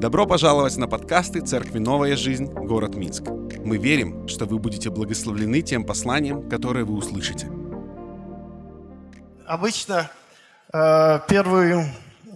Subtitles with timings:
[0.00, 3.24] Добро пожаловать на подкасты Церкви Новая Жизнь, город Минск.
[3.58, 7.50] Мы верим, что вы будете благословлены тем посланием, которое вы услышите.
[9.46, 10.10] Обычно
[10.72, 11.84] э, первую,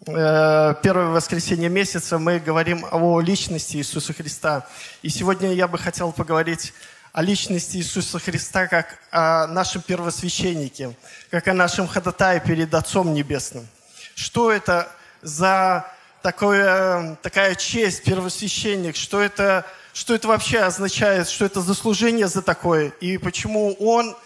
[0.06, 4.66] э, первое воскресенье месяца мы говорим о личности Иисуса Христа.
[5.00, 6.74] И сегодня я бы хотел поговорить
[7.14, 10.94] о личности Иисуса Христа как о нашем первосвященнике,
[11.30, 13.66] как о нашем ходатае перед Отцом Небесным.
[14.14, 14.86] Что это
[15.22, 15.86] за
[16.24, 22.88] такое, такая честь, первосвященник, что это, что это вообще означает, что это заслужение за такое,
[22.98, 24.16] и почему Он,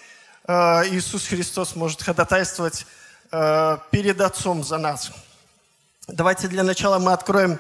[0.47, 0.53] э,
[0.91, 2.87] Иисус Христос, может ходатайствовать
[3.33, 5.11] э, перед Отцом за нас.
[6.07, 7.59] Давайте для начала мы откроем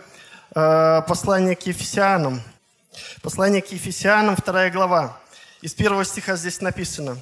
[0.55, 2.41] э, послание к Ефесянам.
[3.23, 5.19] Послание к Ефесянам, вторая глава.
[5.63, 7.19] Из первого стиха здесь написано.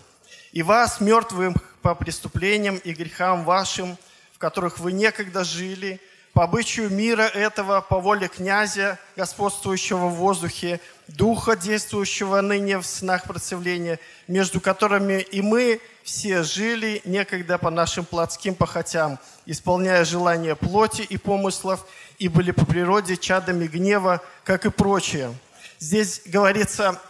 [0.52, 3.96] «И вас, мертвым по преступлениям и грехам вашим,
[4.34, 5.98] в которых вы некогда жили,
[6.36, 13.24] по обычаю мира этого, по воле князя, господствующего в воздухе, духа, действующего ныне в снах
[13.24, 13.98] противления,
[14.28, 21.16] между которыми и мы все жили некогда по нашим плотским похотям, исполняя желания плоти и
[21.16, 21.86] помыслов,
[22.18, 25.32] и были по природе чадами гнева, как и прочее.
[25.78, 27.00] Здесь говорится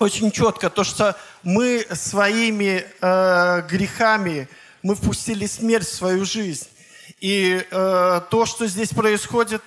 [0.00, 4.48] очень четко то, что мы своими э, грехами,
[4.82, 6.66] мы впустили смерть в свою жизнь.
[7.20, 9.62] И э, то, что здесь происходит,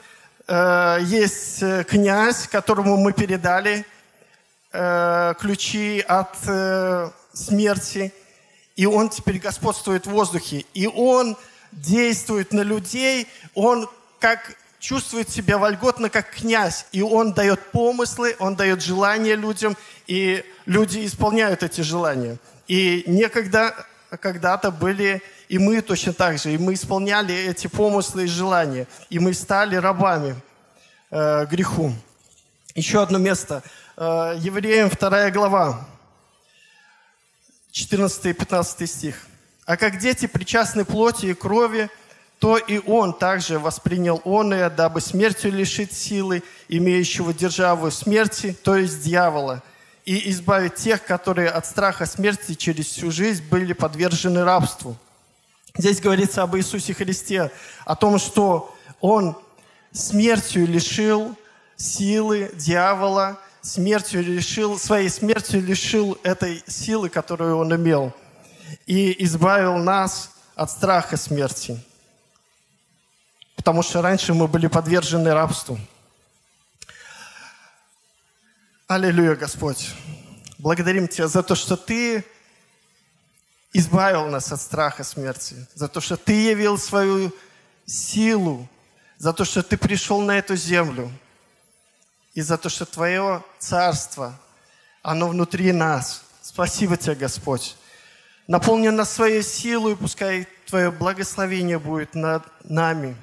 [0.47, 3.85] э, есть э, князь, которому мы передали
[4.71, 8.13] э, ключи от э, смерти,
[8.75, 10.65] и он теперь господствует в воздухе.
[10.73, 11.37] И он
[11.71, 16.85] действует на людей, он как чувствует себя вольготно, как князь.
[16.91, 22.37] И он дает помыслы, он дает желания людям, и люди исполняют эти желания.
[22.67, 23.75] И некогда,
[24.19, 29.19] когда-то были и мы точно так же, и мы исполняли эти помыслы и желания, и
[29.19, 30.37] мы стали рабами
[31.09, 31.93] э, греху.
[32.73, 33.61] Еще одно место.
[33.97, 35.85] Э, Евреям 2 глава,
[37.71, 39.27] 14 и 15 стих.
[39.65, 41.89] «А как дети причастны плоти и крови,
[42.39, 48.77] то и он также воспринял он и дабы смертью лишить силы, имеющего державу смерти, то
[48.77, 49.61] есть дьявола,
[50.05, 54.95] и избавить тех, которые от страха смерти через всю жизнь были подвержены рабству».
[55.77, 57.51] Здесь говорится об Иисусе Христе,
[57.85, 59.37] о том, что Он
[59.91, 61.35] смертью лишил
[61.77, 68.13] силы дьявола, смертью лишил, своей смертью лишил этой силы, которую Он имел,
[68.85, 71.81] и избавил нас от страха смерти.
[73.55, 75.79] Потому что раньше мы были подвержены рабству.
[78.87, 79.93] Аллилуйя, Господь.
[80.57, 82.25] Благодарим Тебя за то, что Ты
[83.73, 87.33] избавил нас от страха смерти, за то, что Ты явил свою
[87.85, 88.67] силу,
[89.17, 91.11] за то, что Ты пришел на эту землю,
[92.33, 94.39] и за то, что Твое Царство,
[95.01, 96.23] оно внутри нас.
[96.41, 97.77] Спасибо Тебе, Господь.
[98.47, 103.15] Наполни нас своей силой, пускай Твое благословение будет над нами.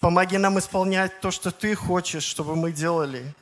[0.00, 3.34] Помоги нам исполнять то, что Ты хочешь, чтобы мы делали.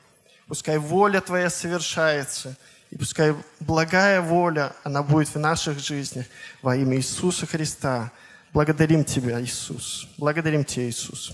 [0.47, 2.55] Пускай воля Твоя совершается–
[2.91, 6.25] и пускай благая воля, она будет в наших жизнях
[6.61, 8.11] во имя Иисуса Христа.
[8.53, 10.07] Благодарим Тебя, Иисус.
[10.17, 11.33] Благодарим Тебя, Иисус.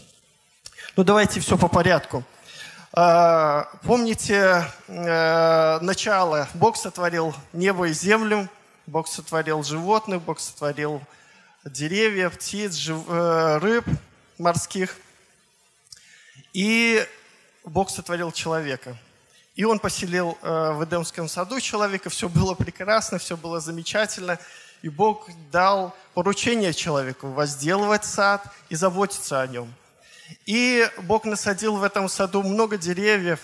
[0.95, 2.23] Ну, давайте все по порядку.
[2.93, 6.47] А, помните э, начало?
[6.55, 8.49] Бог сотворил небо и землю,
[8.87, 11.01] Бог сотворил животных, Бог сотворил
[11.63, 13.85] деревья, птиц, э, рыб
[14.37, 14.97] морских.
[16.53, 17.05] И
[17.63, 18.97] Бог сотворил человека–
[19.55, 24.39] и он поселил э, в Эдемском саду человека, все было прекрасно, все было замечательно.
[24.81, 29.71] И Бог дал поручение человеку возделывать сад и заботиться о нем.
[30.45, 33.39] И Бог насадил в этом саду много деревьев,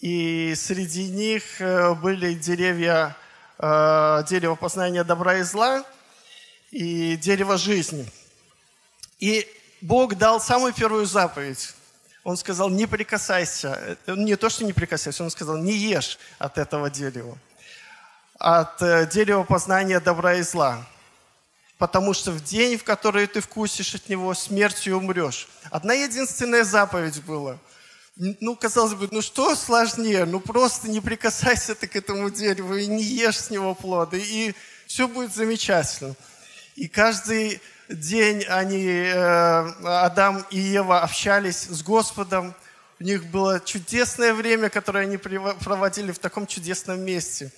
[0.00, 3.16] и среди них э, были деревья,
[3.58, 5.84] э, дерево познания добра и зла,
[6.70, 8.06] и дерево жизни.
[9.18, 9.46] И
[9.80, 11.74] Бог дал самую первую заповедь
[12.24, 13.96] он сказал, не прикасайся.
[14.06, 17.36] Э, не то, что не прикасайся, он сказал, не ешь от этого дерева.
[18.38, 20.86] От э, дерева познания добра и зла.
[21.78, 25.48] Потому что в день, в который ты вкусишь от него, смертью умрешь.
[25.70, 27.58] Одна единственная заповедь была.
[28.14, 30.24] Ну, казалось бы, ну что сложнее?
[30.26, 34.54] Ну просто не прикасайся ты к этому дереву и не ешь с него плоды, и
[34.86, 36.14] все будет замечательно.
[36.76, 37.60] И каждый
[37.92, 42.54] день они, э, Адам и Ева общались с Господом.
[43.00, 47.50] У них было чудесное время, которое они проводили в таком чудесном месте.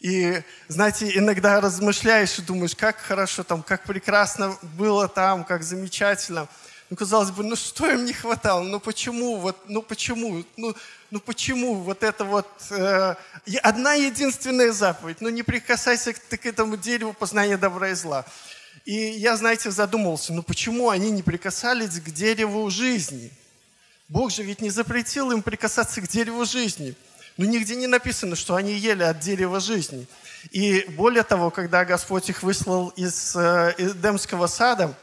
[0.00, 6.48] И, знаете, иногда размышляешь и думаешь, как хорошо там, как прекрасно было там, как замечательно.
[6.90, 8.62] Ну, казалось бы, ну что им не хватало?
[8.64, 9.36] Ну почему?
[9.36, 10.44] Вот, ну почему?
[10.56, 10.74] Ну,
[11.10, 13.14] ну почему вот это вот э,
[13.62, 15.20] одна единственная заповедь?
[15.20, 18.26] Ну не прикасайся ты к этому дереву познания добра и зла.
[18.84, 23.30] И я, знаете, задумался, ну почему они не прикасались к дереву жизни?
[24.08, 26.94] Бог же ведь не запретил им прикасаться к дереву жизни.
[27.36, 30.06] Но нигде не написано, что они ели от дерева жизни.
[30.50, 34.94] И более того, когда Господь их выслал из э, Эдемского сада,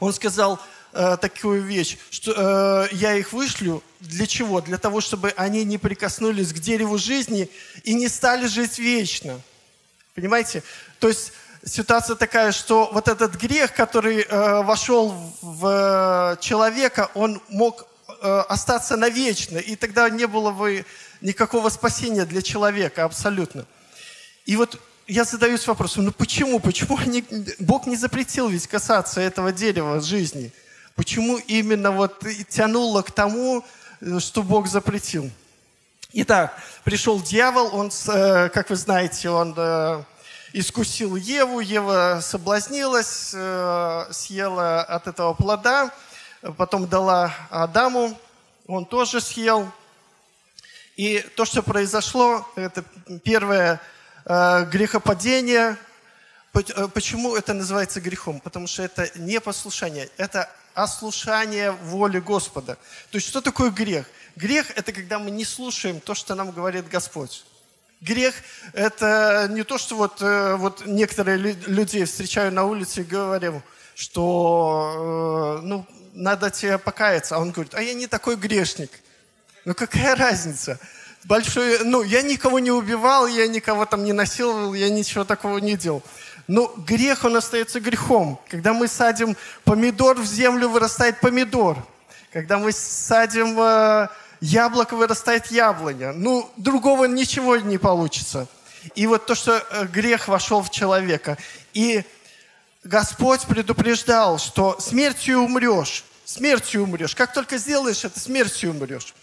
[0.00, 0.60] Он сказал
[0.92, 4.60] э, такую вещь, что э, я их вышлю для чего?
[4.60, 7.48] Для того, чтобы они не прикоснулись к дереву жизни
[7.84, 9.40] и не стали жить вечно.
[10.14, 10.62] Понимаете?
[10.98, 11.32] То есть
[11.64, 17.86] ситуация такая, что вот этот грех, который э, вошел в человека, он мог
[18.22, 20.84] э, остаться навечно, и тогда не было бы
[21.20, 23.66] никакого спасения для человека абсолютно.
[24.46, 27.24] И вот я задаюсь вопросом, ну почему, почему они,
[27.58, 30.52] Бог не запретил ведь касаться этого дерева жизни?
[30.94, 33.64] Почему именно вот тянуло к тому,
[34.00, 35.30] э, что Бог запретил?
[36.12, 40.02] Итак, пришел дьявол, он, э, как вы знаете, он э,
[40.52, 43.34] искусил Еву, Ева соблазнилась,
[44.10, 45.92] съела от этого плода,
[46.56, 48.18] потом дала Адаму,
[48.66, 49.70] он тоже съел.
[50.96, 52.84] И то, что произошло, это
[53.24, 53.80] первое
[54.24, 55.76] э, грехопадение.
[56.52, 58.38] Э, почему это называется грехом?
[58.38, 62.76] Потому что это не послушание, это ослушание воли Господа.
[63.10, 64.06] То есть что такое грех?
[64.36, 67.44] Грех– это когда мы не слушаем то, что нам говорит Господь.
[68.00, 68.34] Грех–
[68.72, 73.62] это не то, что вот, э, вот некоторые люди встречаю на улице и говорю,
[73.94, 77.36] что ну, надо тебе покаяться.
[77.36, 78.90] А он говорит, а я не такой грешник.
[79.64, 80.80] Ну какая разница?
[81.24, 85.76] большой, ну, я никого не убивал, я никого там не насиловал, я ничего такого не
[85.76, 86.02] делал.
[86.48, 88.40] Но грех, он остается грехом.
[88.48, 91.76] Когда мы садим помидор в землю, вырастает помидор.
[92.32, 94.08] Когда мы садим э,
[94.40, 96.12] яблоко, вырастает яблоня.
[96.12, 98.48] Ну, другого ничего не получится.
[98.94, 101.36] И вот то, что э, грех вошел в человека.
[101.74, 102.04] И
[102.84, 106.04] Господь предупреждал, что смертью умрешь.
[106.24, 107.14] Смертью умрешь.
[107.14, 109.14] Как только сделаешь это, смертью умрешь.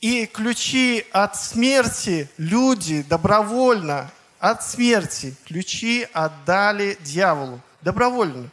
[0.00, 4.10] И ключи от смерти люди добровольно
[4.44, 7.62] от смерти ключи отдали дьяволу.
[7.80, 8.50] Добровольно.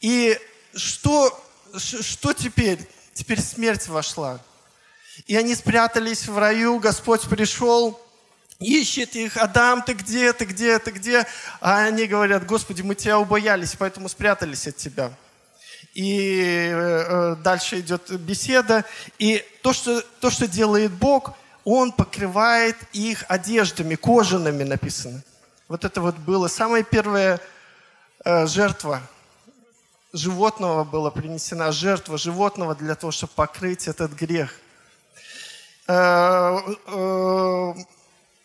[0.00, 0.38] И
[0.72, 1.36] что,
[1.76, 2.78] что теперь?
[3.16, 4.38] Теперь смерть вошла.
[5.26, 7.98] И они спрятались в раю, Господь пришел,
[8.60, 11.26] ищет их, Адам, ты где, ты где, ты где?
[11.60, 15.10] А они говорят, Господи, мы тебя убоялись, поэтому спрятались от тебя
[15.96, 18.84] и э, э, дальше идет беседа.
[19.18, 21.32] И то что, то, что делает Бог,
[21.64, 25.22] Он покрывает их одеждами, кожаными написано.
[25.68, 27.40] Вот это вот было самая первая
[28.24, 29.00] э, жертва
[30.16, 34.54] животного была принесена, жертва животного для того, чтобы покрыть этот грех.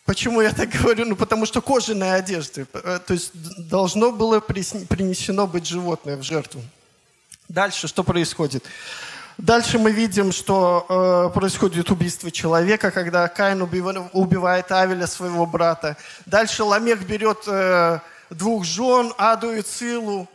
[0.06, 1.06] Почему я так говорю?
[1.06, 2.66] Ну, потому что кожаные одежды.
[2.66, 3.32] То есть
[3.70, 6.62] должно было принесено быть животное в жертву.
[7.50, 8.64] Дальше что происходит?
[9.38, 15.98] Дальше мы видим, что э, происходит убийство человека, когда Каин убивает Авеля, своего брата.
[16.28, 20.28] Дальше Ламех берет э, двух жен, Аду и Цилу,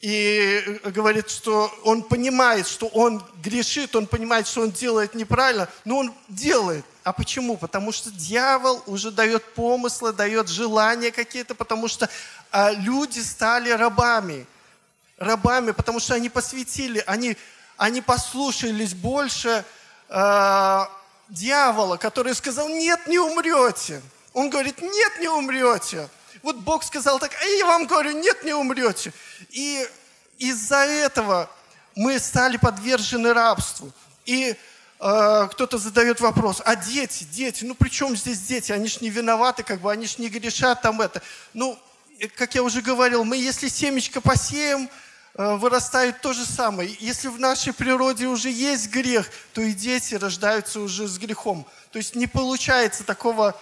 [0.00, 5.98] и говорит, что он понимает, что он грешит, он понимает, что он делает неправильно, но
[5.98, 6.84] он делает.
[7.02, 7.56] А почему?
[7.56, 12.08] Потому что дьявол уже дает помыслы, дает желания какие-то, потому что
[12.52, 14.46] э, люди стали рабами
[15.18, 17.36] рабами, потому что они посвятили, они,
[17.76, 19.64] они послушались больше
[20.08, 20.80] э,
[21.28, 24.02] дьявола, который сказал, нет, не умрете.
[24.32, 26.08] Он говорит, нет, не умрете.
[26.42, 29.12] Вот Бог сказал так, а я вам говорю, нет, не умрете.
[29.50, 29.86] И
[30.38, 31.50] из-за этого
[31.94, 33.92] мы стали подвержены рабству.
[34.24, 34.54] И
[35.00, 38.72] э, кто-то задает вопрос, а дети, дети, ну при чем здесь дети?
[38.72, 41.22] Они ж не виноваты, как бы, они ж не грешат там это.
[41.54, 41.78] Ну,
[42.36, 44.88] как я уже говорил, мы если семечко посеем,
[45.38, 46.96] Э, вырастает то же самое.
[46.98, 51.66] Если в нашей природе уже есть грех, то и дети рождаются уже с грехом.
[51.92, 53.54] То есть не получается такого, э,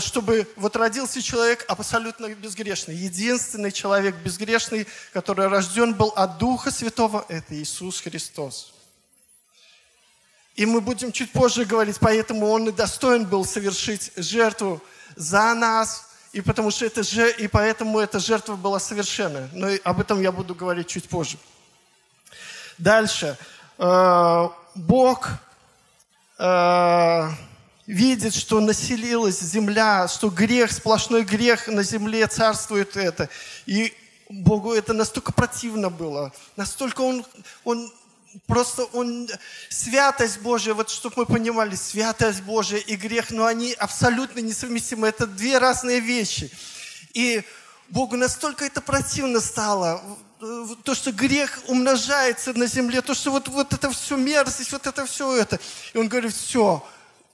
[0.00, 2.94] чтобы вот родился человек абсолютно безгрешный.
[2.94, 8.74] Единственный человек безгрешный, который рожден был от Духа Святого, это Иисус Христос.
[10.56, 14.82] И мы будем чуть позже говорить, поэтому Он и достоин был совершить жертву
[15.16, 19.48] за нас– и потому что это же, и поэтому эта жертва была совершенная.
[19.52, 21.38] Но об этом я буду говорить чуть позже.
[22.78, 23.36] Дальше.
[23.78, 25.28] Э, Бог
[26.38, 27.28] э,
[27.90, 33.28] видит, что населилась земля, что грех, сплошной грех на земле царствует это.
[33.66, 33.92] И
[34.28, 37.26] Богу это настолько противно было, настолько он,
[37.64, 37.92] он
[38.46, 39.28] просто он,
[39.68, 45.08] святость Божия, вот чтобы мы понимали, святость Божия и грех, но они абсолютно несовместимы.
[45.08, 46.48] Это две разные вещи.
[47.12, 47.42] И
[47.88, 50.00] Богу настолько это противно стало,
[50.84, 55.04] то, что грех умножается на земле, то, что вот, вот это все мерзость, вот это
[55.06, 55.58] все это.
[55.92, 56.82] И он говорит, все,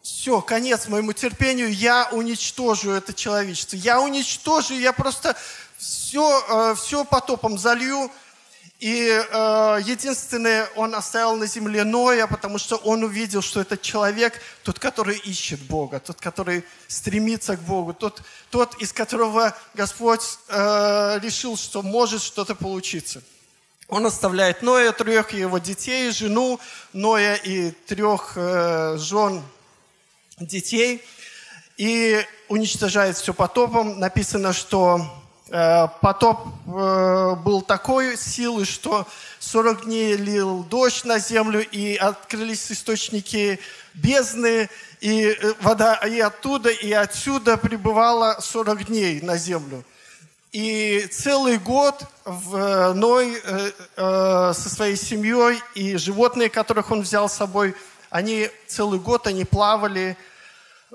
[0.06, 3.74] все, конец моему терпению, я уничтожу это человечество.
[3.74, 5.34] Я уничтожу, я просто
[5.78, 8.08] все, э, все потопом залью.
[8.78, 14.40] И э, единственное, он оставил на земле Ноя, потому что он увидел, что этот человек,
[14.62, 21.18] тот, который ищет Бога, тот, который стремится к Богу, тот, тот из которого Господь э,
[21.20, 23.22] решил, что может что-то получиться.
[23.88, 26.60] Он оставляет Ноя, трех его детей, жену
[26.92, 29.42] Ноя и трех э, жен
[30.38, 31.02] детей
[31.76, 33.98] и уничтожает все потопом.
[33.98, 35.00] Написано, что
[35.48, 39.06] Э, потоп э, был такой силы, что
[39.38, 43.60] 40 дней лил дождь на землю, и открылись источники
[43.94, 44.68] бездны,
[45.00, 49.84] и э, вода и оттуда, и отсюда пребывала 40 дней на землю.
[50.50, 53.42] И целый год в Ной
[53.96, 57.74] со своей семьей и животные, которых он взял с собой,
[58.10, 60.16] они целый год они плавали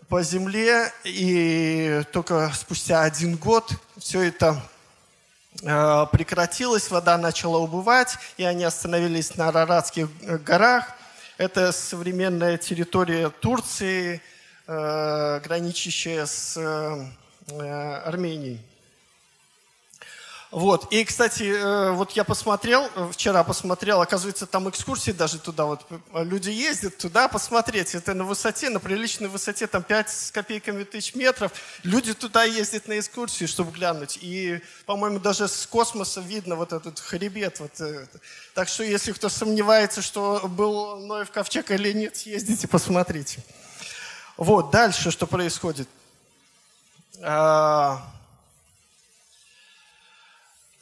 [0.07, 4.61] по земле, и только спустя один год все это
[5.61, 10.09] э, прекратилось, вода начала убывать, и они остановились на Араратских
[10.43, 10.93] горах.
[11.37, 14.21] Это современная территория Турции,
[14.67, 18.61] э, граничащая с э, Арменией.
[20.51, 20.91] Вот.
[20.91, 25.85] И, кстати, э, вот я посмотрел, э, вчера посмотрел, оказывается, там экскурсии даже туда вот.
[25.89, 27.95] Э, люди ездят туда посмотреть.
[27.95, 31.53] Это на высоте, на приличной высоте, там 5 с копейками тысяч метров.
[31.83, 34.19] Люди туда ездят на экскурсии, чтобы глянуть.
[34.21, 37.61] И, по-моему, даже с космоса видно вот этот хребет.
[37.61, 37.71] Вот.
[38.53, 43.41] Так что, если кто сомневается, что был Ноев ковчег или нет, съездите, посмотрите.
[44.35, 45.87] Вот, дальше что происходит.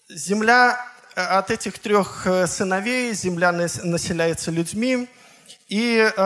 [0.09, 0.83] Земля
[1.15, 5.07] э, от этих трех э, сыновей, земля населяется людьми.
[5.67, 6.19] И э,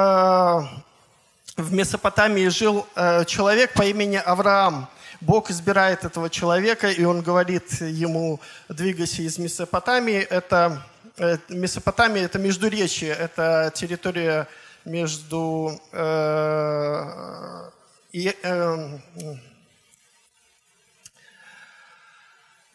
[1.57, 2.87] в Месопотамии жил
[3.27, 4.87] человек по имени Авраам.
[5.19, 10.19] Бог избирает этого человека, и он говорит ему, двигайся из Месопотамии.
[10.19, 10.81] Это,
[11.17, 14.47] э, Месопотамия– это междуречие, это территория
[14.85, 17.69] между э,
[18.13, 18.99] и, э,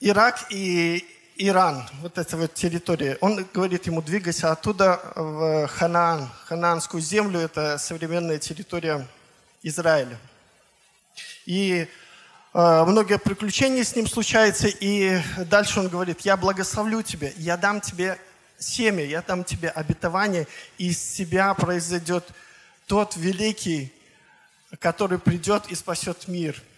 [0.00, 1.04] Ирак и
[1.38, 7.78] Иран, вот эта вот территория, он говорит ему, двигайся оттуда в Ханаан, ханаанскую землю, это
[7.78, 9.04] современная территория
[9.64, 10.16] Израиля.
[11.46, 11.88] И
[12.54, 17.80] э, многие приключения с ним случаются, и дальше он говорит, я благословлю тебя, я дам
[17.80, 18.18] тебе
[18.56, 22.24] семя, я дам тебе обетование, и из тебя произойдет
[22.86, 23.92] тот великий,
[24.78, 26.62] который придет и спасет мир–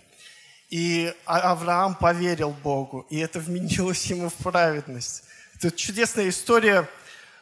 [0.70, 5.24] и а-, Авраам поверил Богу, и это вменилось ему в праведность.
[5.56, 6.88] Это чудесная история.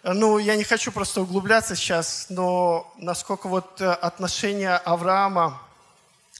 [0.03, 5.61] Ну, я не хочу просто углубляться сейчас, но насколько вот э, отношения Авраама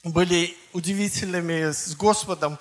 [0.03, 2.57] были удивительными с Господом.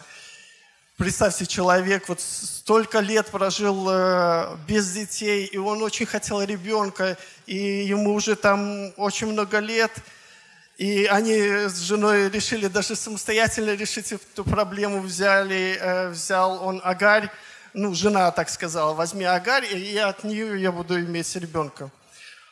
[0.96, 7.16] Представьте, человек вот столько лет прожил э, без детей, и он очень хотел ребенка,
[7.46, 9.92] и ему уже там очень много лет–
[10.78, 15.00] и они с женой решили даже самостоятельно решить эту проблему.
[15.00, 17.30] Взяли, э, взял он Агарь,
[17.74, 21.90] ну, жена так сказала, возьми Агарь, и от нее я буду иметь ребенка.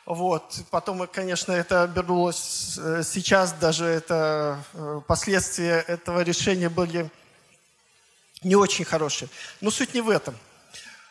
[0.05, 0.59] Вот.
[0.71, 7.09] Потом, конечно, это обернулось, э, сейчас даже это, э, последствия этого решения были
[8.43, 9.29] не очень хорошие.
[9.61, 10.35] Но суть не в этом.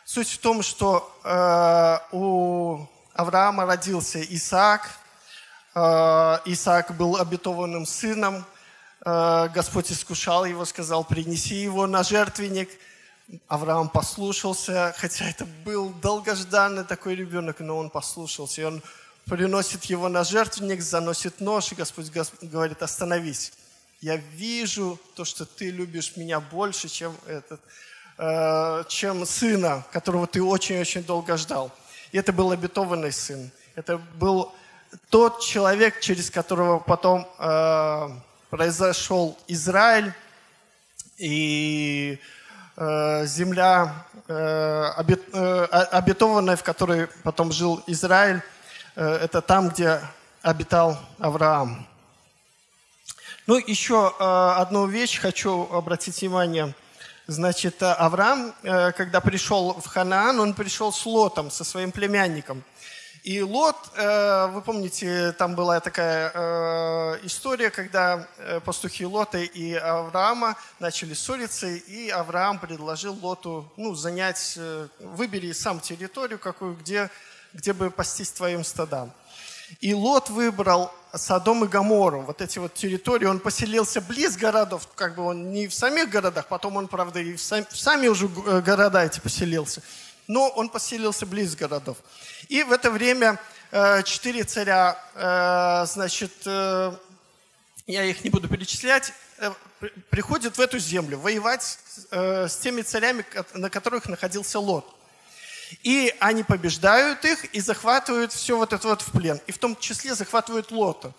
[0.05, 4.87] Суть в том, что э, у Авраама родился Исаак,
[6.45, 8.45] Исаак был обетованным сыном.
[9.05, 12.69] Э, Господь искушал его, сказал, принеси его на жертвенник.
[13.47, 18.61] Авраам послушался, хотя это был долгожданный такой ребенок, но он послушался.
[18.61, 18.81] И он
[19.25, 22.09] приносит его на жертвенник, заносит нож, и Господь
[22.41, 23.51] говорит, остановись.
[23.99, 27.59] Я вижу то, что ты любишь меня больше, чем, этот,
[28.17, 31.71] э, чем сына, которого ты очень-очень долго ждал.
[32.11, 33.51] И это был обетованный сын.
[33.75, 34.53] Это был
[35.09, 38.09] тот человек, через которого потом э,
[38.49, 40.13] произошел Израиль
[41.17, 42.19] и
[42.75, 48.41] э, земля э, обет, э, обетованная, в которой потом жил Израиль,
[48.95, 50.01] э, это там, где
[50.41, 51.87] обитал Авраам.
[53.47, 54.23] Ну, еще э,
[54.57, 56.73] одну вещь хочу обратить внимание.
[57.29, 62.63] Значит, Авраам, когда пришел в Ханаан, он пришел с Лотом, со своим племянником–
[63.27, 69.73] и Лот, э, вы помните, там была такая э, история, когда э, пастухи Лота и
[69.73, 74.57] Авраама начали ссориться, и Авраам предложил Лоту ну, занять,
[75.01, 77.09] выбери сам территорию какую, где,
[77.51, 79.11] где бы пастись твоим стадам.
[79.81, 83.25] И Лот выбрал Содом и Гамору, вот эти вот территории.
[83.25, 87.33] Он поселился близ городов, как бы он не в самих городах, потом он, правда, и
[87.33, 89.81] в сами, в сами уже города эти поселился
[90.27, 91.97] но он поселился близ городов.
[92.49, 93.39] И в это время
[93.71, 96.91] э, четыре царя, э, значит, э,
[97.87, 99.13] я их не буду перечислять,
[100.09, 101.79] приходят в эту землю воевать
[102.11, 104.85] с теми царями, на которых находился Лот.
[105.83, 109.39] И они побеждают их и захватывают все вот это вот в плен.
[109.45, 111.13] И в том числе захватывают Лота.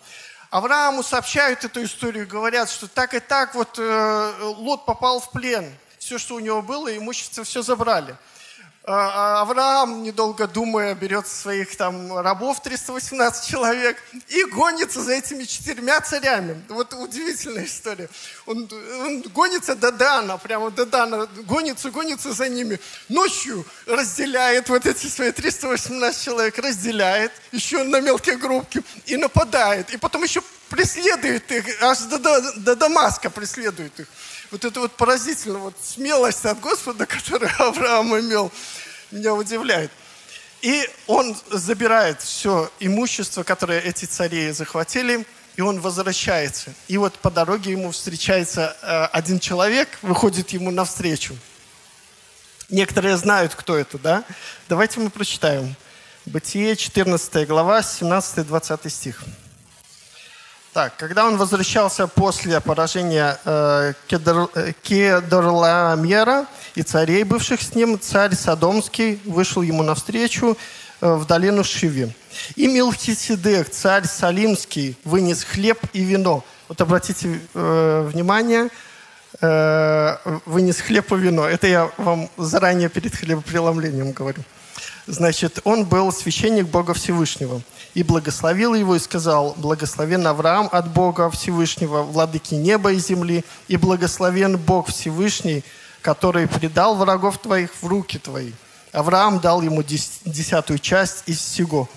[0.49, 5.73] Аврааму сообщают эту историю, говорят, что так и так вот Лот попал в плен.
[5.97, 8.15] Все, что у него было, имущество все забрали.
[8.91, 15.43] А, а Авраам, недолго думая, берет своих там рабов, 318 человек, и гонится за этими
[15.43, 16.59] четырьмя царями.
[16.69, 18.09] Вот удивительная история.
[18.47, 18.67] Он,
[19.01, 22.79] он гонится до Дана, прямо до Дана, гонится, гонится за ними.
[23.09, 29.91] Ночью разделяет вот эти свои 318 человек, разделяет еще на мелкие группки и нападает.
[29.91, 34.07] И потом еще преследует их, аж до, до, до Дамаска преследует их.
[34.51, 38.51] Вот это вот поразительно, вот смелость от Господа, которую Авраам имел
[39.11, 39.91] меня удивляет.
[40.61, 45.25] И он забирает все имущество, которое эти цари захватили,
[45.55, 46.73] и он возвращается.
[46.87, 51.35] И вот по дороге ему встречается э, один человек, выходит ему навстречу.
[52.69, 54.23] Некоторые знают, кто это, да?
[54.67, 55.75] Давайте мы прочитаем.
[56.25, 59.23] Бытие, 14 глава, 17-20 стих.
[60.73, 66.45] Так, когда он возвращался после поражения э, Кедр, э, Кедорламера
[66.79, 70.57] и царей, бывших с ним, царь Содомский вышел ему навстречу
[71.01, 72.13] э, в долину Шиви.
[72.55, 76.43] И Милхиседек, царь Салимский, вынес хлеб и вино.
[76.67, 78.69] Вот обратите э, внимание,
[79.41, 80.15] э,
[80.45, 81.47] вынес хлеб и вино.
[81.47, 84.43] Это я вам заранее перед хлебопреломлением говорю.
[85.05, 87.61] Значит, он был священник Бога Всевышнего–
[87.93, 93.77] и благословил его и сказал, благословен Авраам от Бога Всевышнего, владыки неба и земли, и
[93.77, 95.63] благословен Бог Всевышний,
[96.01, 98.51] который предал врагов твоих в руки твои.
[98.91, 101.87] Авраам дал ему десятую часть из всего.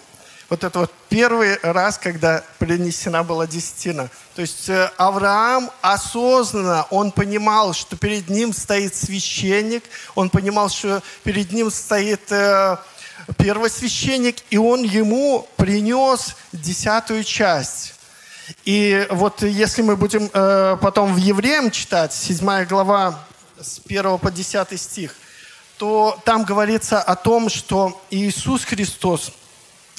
[0.51, 4.11] Вот это вот первый раз, когда принесена была десятина.
[4.35, 9.83] То есть э, Авраам осознанно, он понимал, что перед ним стоит священник,
[10.15, 12.77] он понимал, что перед ним стоит э,
[13.39, 17.95] первосвященник, и он ему принес десятую часть.
[18.67, 23.19] И вот если мы будем э, потом в Евреям читать, 7 глава
[23.63, 25.15] с 1 по 10 стих,
[25.79, 29.33] то там говорится о том, что Иисус Христос,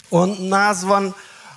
[0.09, 1.13] Он назван,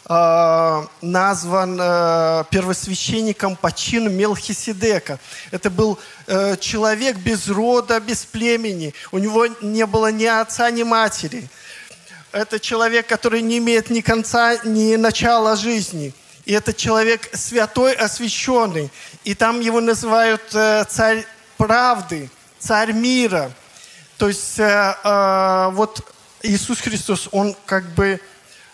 [0.09, 5.19] э, назван э, первосвященником по чину Мелхиседека.
[5.51, 8.95] Это был э, человек без рода, без племени.
[9.12, 11.49] У него не было ни отца, ни матери–
[12.37, 16.12] это человек, который не имеет ни конца, ни начала жизни.
[16.45, 18.90] И это человек святой, освященный.
[19.25, 23.51] И там его называют э, царь правды, царь мира.
[24.19, 26.03] То есть э, э, вот
[26.42, 28.21] Иисус Христос, он как бы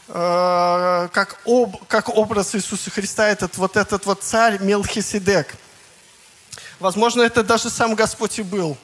[0.08, 5.54] э, как, об, как образ Иисуса Христа, этот вот этот вот царь Мелхиседек.
[6.78, 8.76] Возможно, это даже сам Господь и был.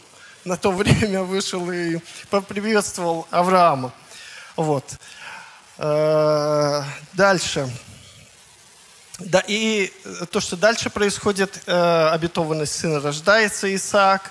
[0.44, 1.98] На то время вышел и
[2.30, 3.92] поприветствовал Авраама.
[4.56, 4.84] Вот.
[5.78, 6.82] Э,
[7.12, 7.70] дальше.
[9.18, 9.92] Да, и
[10.31, 14.31] то, что дальше происходит, э, обетованный сын рождается Исаак,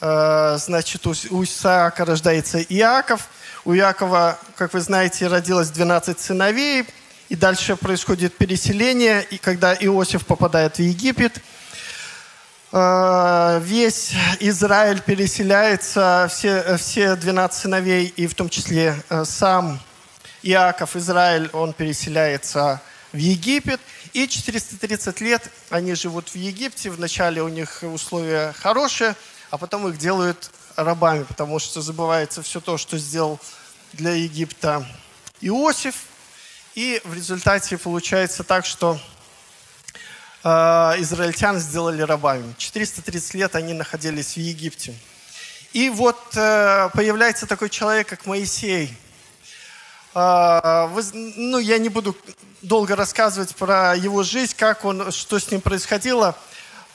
[0.00, 3.28] э, значит, у, у Исаака рождается Иаков,
[3.64, 6.86] у Иакова, как вы знаете, родилось 12 сыновей,
[7.28, 11.40] и дальше происходит переселение, и когда Иосиф попадает в Египет–
[12.70, 19.80] Э, весь Израиль переселяется, все, все 12 сыновей, и в том числе э, сам
[20.42, 23.80] Иаков, Израиль, он переселяется в Египет.
[24.12, 26.90] И 430 лет они живут в Египте.
[26.90, 29.14] Вначале у них условия хорошие,
[29.50, 33.40] а потом их делают рабами, потому что забывается все то, что сделал
[33.92, 34.86] для Египта
[35.40, 35.94] Иосиф.
[36.74, 39.00] И в результате получается так, что
[40.44, 40.48] э,
[40.98, 42.54] израильтян сделали рабами.
[42.56, 44.94] 430 лет они находились в Египте.
[45.72, 48.96] И вот э, появляется такой человек, как Моисей.
[50.14, 52.16] Э, вы, ну, я не буду
[52.62, 56.36] долго рассказывать про его жизнь, как он, что с ним происходило.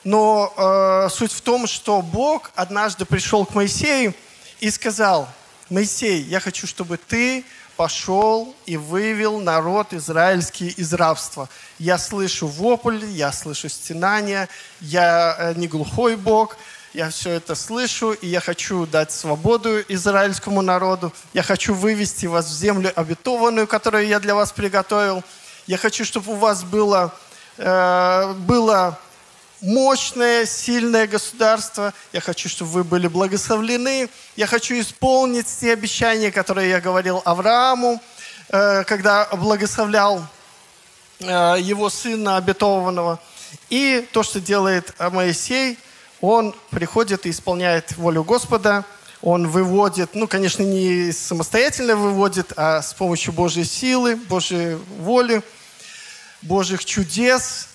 [0.03, 4.13] Но э, суть в том, что Бог однажды пришел к Моисею
[4.59, 5.29] и сказал,
[5.69, 7.45] Моисей, я хочу, чтобы ты
[7.77, 11.49] пошел и вывел народ израильский из рабства.
[11.79, 14.49] Я слышу вопль, я слышу стенания,
[14.81, 16.57] я э, не глухой Бог,
[16.93, 21.11] я все это слышу, и я хочу дать свободу израильскому народу.
[21.33, 25.23] Я хочу вывести вас в землю обетованную, которую я для вас приготовил.
[25.65, 27.13] Я хочу, чтобы у вас было,
[27.57, 28.99] э, было
[29.61, 31.93] мощное, сильное государство.
[32.11, 34.09] Я хочу, чтобы вы были благословлены.
[34.35, 38.01] Я хочу исполнить те обещания, которые я говорил Аврааму,
[38.49, 40.25] э, когда благословлял
[41.21, 43.21] э, его сына обетованного.
[43.69, 45.79] И то, что делает Моисей,
[46.19, 48.83] он приходит и исполняет волю Господа.
[49.23, 55.41] Он выводит, ну, конечно, не самостоятельно выводит, а с помощью Божьей силы, Божьей воли,
[56.43, 57.69] Божьих чудес–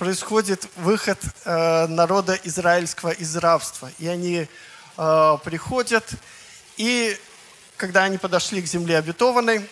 [0.00, 3.90] происходит выход э, народа израильского из рабства.
[3.98, 4.48] И они
[4.96, 6.10] э, приходят,
[6.78, 7.14] и
[7.76, 9.68] когда они подошли к земле обетованной,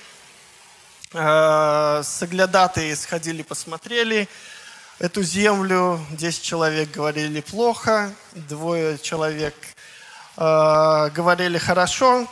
[1.15, 4.29] э, соглядатые сходили, посмотрели
[4.99, 5.99] эту землю.
[6.11, 9.55] Десять человек говорили плохо, двое человек
[10.39, 12.27] э, говорили хорошо.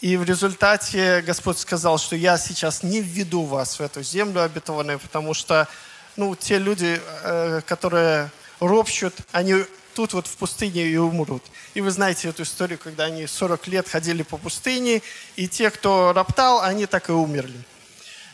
[0.00, 4.98] И в результате Господь сказал, что я сейчас не введу вас в эту землю обетованную,
[4.98, 5.68] потому что
[6.16, 9.56] ну, те люди, э, которые ропщут, они
[9.94, 11.42] тут вот в пустыне и умрут.
[11.74, 15.02] И вы знаете эту историю, когда они 40 лет ходили по пустыне,
[15.36, 17.62] и те, кто роптал, они так и умерли.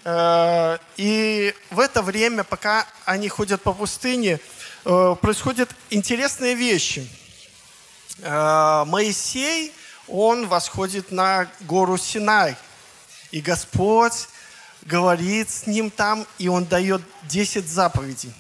[0.05, 4.39] Э, и в это время, пока они ходят по пустыне,
[4.85, 7.09] происходят интересные вещи.
[8.21, 9.73] Моисей,
[10.09, 12.57] он восходит на гору Синай.
[13.31, 14.29] И Господь
[14.83, 18.33] говорит с ним там, и он дает 10 заповедей.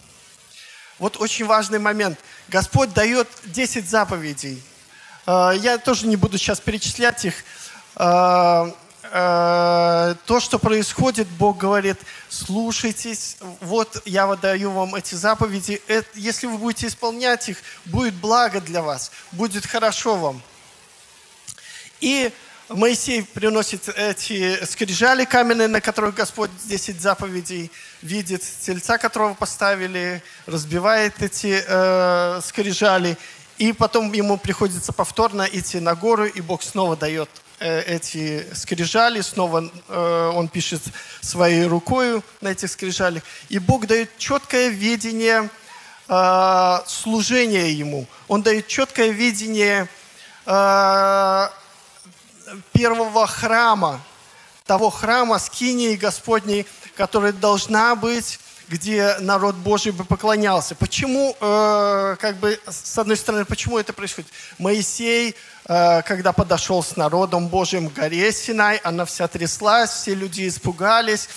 [0.99, 2.19] Вот очень важный момент.
[2.49, 4.63] Господь дает 10 заповедей.
[5.27, 7.35] А, я тоже не буду сейчас перечислять их.
[9.13, 15.81] А, то, что происходит, Бог говорит, слушайтесь, вот я даю вам эти заповеди.
[16.15, 20.43] Если вы будете исполнять их, будет благо для вас, будет хорошо вам.
[22.01, 22.33] И
[22.69, 27.71] Моисей приносит эти скрижали каменные, на которых Господь 10 заповедей
[28.03, 33.17] видит, тельца, которого поставили, разбивает эти э, скрижали,
[33.59, 39.21] и потом ему приходится повторно идти на гору, и Бог снова дает э, эти скрижали,
[39.21, 40.83] снова э, он пишет
[41.21, 45.49] своей рукой на этих скрижалях, и Бог дает четкое видение
[46.09, 49.89] э, служения ему, он дает четкое видение
[50.45, 51.49] э,
[52.73, 54.01] первого храма,
[54.67, 56.67] того храма, скинии Господней,
[56.97, 58.39] которая должна быть
[58.69, 60.75] где народ Божий бы поклонялся.
[60.75, 64.31] Почему, э, как бы, с одной стороны, почему это происходит?
[64.59, 65.37] Моисей,
[65.69, 71.29] э, когда подошел с народом Божьим к горе Синай, она вся тряслась, все люди испугались,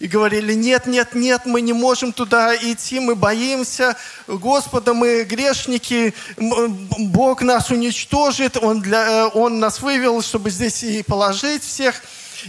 [0.00, 6.12] и говорили, нет, нет, нет, мы не можем туда идти, мы боимся Господа, мы грешники,
[6.36, 12.02] Бог нас уничтожит, Он, для, э, Он нас вывел, чтобы здесь и положить всех,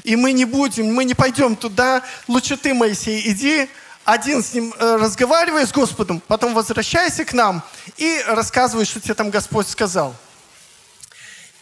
[0.03, 3.69] и мы не будем, мы не пойдем туда, лучше ты, Моисей, иди,
[4.05, 7.63] один с ним э, разговаривай с Господом, потом возвращайся к нам
[7.97, 10.15] и рассказывай, что тебе там Господь сказал.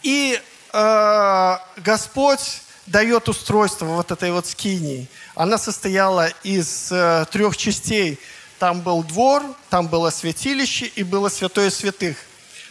[0.04, 0.40] И
[0.74, 5.08] э, Господь дает устройство вот этой вот скинии.
[5.36, 8.20] Она состояла из э, трех частей.
[8.60, 12.18] Там был двор, там было святилище и было святое святых.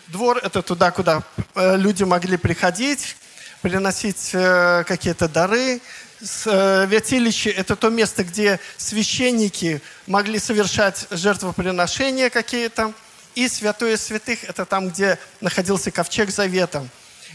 [0.09, 1.23] Двор– это туда, куда
[1.55, 3.17] э, люди могли приходить,
[3.63, 5.81] приносить э, какие-то дары.
[6.25, 12.93] Святилище– это то место, где священники могли совершать жертвоприношения какие-то.
[13.35, 16.87] И святое святых– это там, где находился ковчег завета.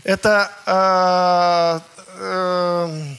[0.04, 3.18] Это э, Эм,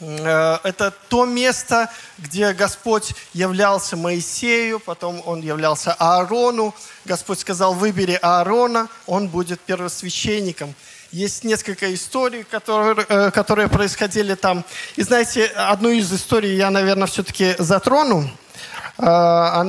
[0.00, 6.74] э, это то место, где Господь являлся Моисею, потом он являлся Аарону.
[7.04, 10.74] Господь сказал, выбери Аарона, он будет первосвященником.
[11.10, 14.62] Есть несколько историй, которые, э, которые происходили там.
[14.96, 18.30] И знаете, одну из историй я, наверное, все-таки затрону.
[18.98, 19.64] А,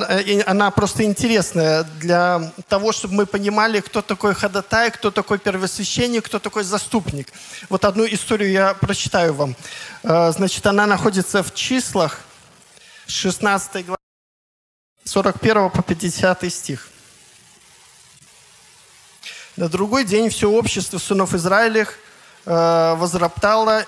[0.47, 6.39] она просто интересная для того, чтобы мы понимали, кто такой ходатай, кто такой первосвященник, кто
[6.39, 7.31] такой заступник.
[7.69, 9.55] Вот одну историю я прочитаю вам.
[10.03, 12.21] А, значит, она находится в числах
[13.07, 13.97] 16 главы,
[15.05, 16.88] 41 по 50 стих.
[19.59, 21.95] На другой день все общество сынов Израилях
[22.45, 23.85] а, возроптало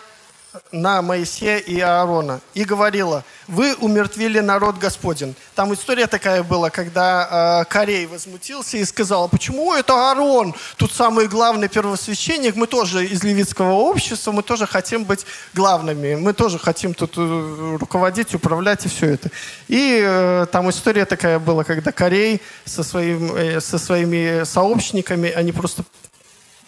[0.71, 5.35] на Моисея и Аарона и говорила, вы умертвили народ Господень.
[5.55, 10.91] Там история такая была, когда э, Корей возмутился и сказал, «А почему это Аарон, тут
[10.91, 16.59] самый главный первосвященник, мы тоже из левитского общества, мы тоже хотим быть главными, мы тоже
[16.59, 19.29] хотим тут э, руководить, управлять и все это.
[19.67, 25.51] И э, там история такая была, когда Корей со, своим, э, со своими сообщниками, они
[25.51, 25.83] просто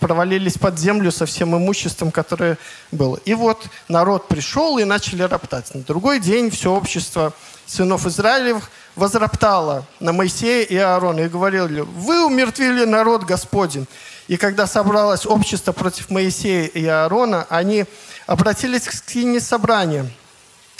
[0.03, 2.57] провалились под землю со всем имуществом, которое
[2.91, 3.17] было.
[3.23, 5.73] И вот народ пришел и начали роптать.
[5.73, 7.31] На другой день все общество
[7.65, 13.87] сынов Израилевых возроптало на Моисея и Аарона и говорили, вы умертвили народ Господень.
[14.27, 17.85] И когда собралось общество против Моисея и Аарона, они
[18.27, 20.05] обратились к скине собрания–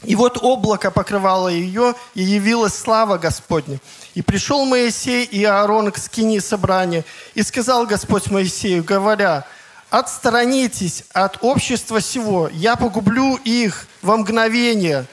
[0.03, 3.79] и вот облако покрывало ее, и явилась слава Господня.
[4.15, 9.45] И пришел Моисей и Аарон к скине собрания, и сказал Господь Моисею, говоря,
[9.89, 15.05] «Отсторонитесь от общества сего, я погублю их во мгновение».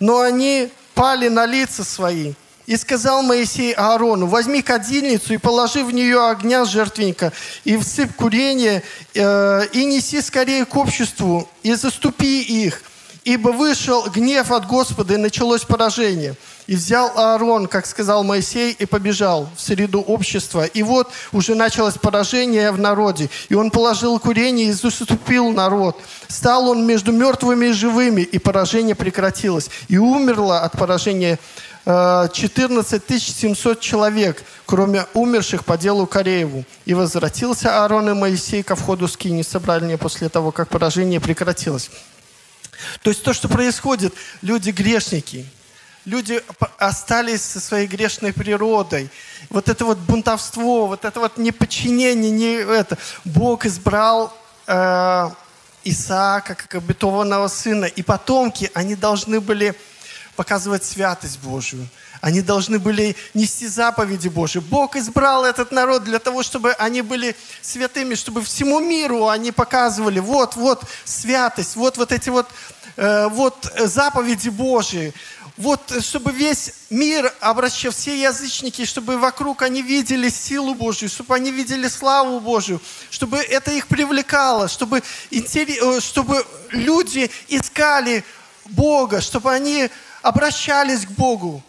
[0.00, 2.34] Но они пали на лица свои.
[2.66, 7.32] И сказал Моисей Аарону, возьми кадильницу и положи в нее огня жертвенника,
[7.64, 8.82] и всыпь курение,
[9.14, 12.82] э, и неси скорее к обществу, и заступи их,
[13.24, 16.34] Ибо вышел гнев от Господа, и началось поражение.
[16.66, 20.64] И взял Аарон, как сказал Моисей, и побежал в среду общества.
[20.66, 23.30] И вот уже началось поражение в народе.
[23.48, 25.98] И он положил курение и заступил народ.
[26.28, 29.70] Стал он между мертвыми и живыми, и поражение прекратилось.
[29.88, 31.38] И умерло от поражения
[31.86, 36.64] 14 э, 700 человек, кроме умерших по делу Корееву.
[36.84, 41.90] И возвратился Аарон и Моисей ко входу скини собрания после того, как поражение прекратилось.
[43.02, 45.46] То есть то, что происходит, люди грешники,
[46.04, 46.42] люди
[46.78, 49.10] остались со своей грешной природой.
[49.50, 52.98] Вот это вот бунтовство, вот это вот неподчинение, не это.
[53.24, 54.36] Бог избрал
[54.66, 55.30] э,
[55.84, 59.74] Исаака как обетованного сына, и потомки, они должны были
[60.36, 61.88] показывать святость Божию.
[62.20, 64.58] Они должны были нести заповеди Божьи.
[64.58, 70.18] Бог избрал этот народ для того, чтобы они были святыми, чтобы всему миру они показывали,
[70.18, 72.48] вот, вот святость, вот, вот эти вот,
[72.96, 75.14] э, вот заповеди Божьи.
[75.56, 81.50] Вот, чтобы весь мир обращал, все язычники, чтобы вокруг они видели силу Божью, чтобы они
[81.50, 85.02] видели славу Божью, чтобы это их привлекало, чтобы,
[85.32, 88.24] э, чтобы люди искали
[88.66, 89.90] Бога, чтобы они
[90.22, 91.62] обращались к Богу.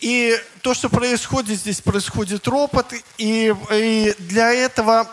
[0.00, 5.08] И то, что происходит здесь, происходит ропот, и, и для этого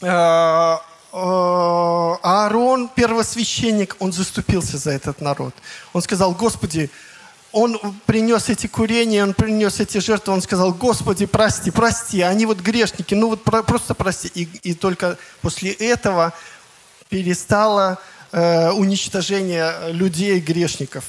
[0.00, 0.76] э, э,
[1.12, 5.54] Аарон, первосвященник, он заступился за этот народ.
[5.92, 6.90] Он сказал, Господи,
[7.52, 12.60] он принес эти курения, он принес эти жертвы, он сказал, Господи, прости, прости, они вот
[12.60, 14.30] грешники, ну вот про, просто прости.
[14.34, 16.32] И, и только после этого
[17.08, 17.98] перестало
[18.30, 21.04] э, уничтожение людей, грешников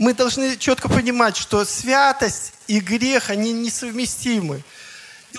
[0.00, 4.62] мы должны четко понимать, что святость и грех, они несовместимы.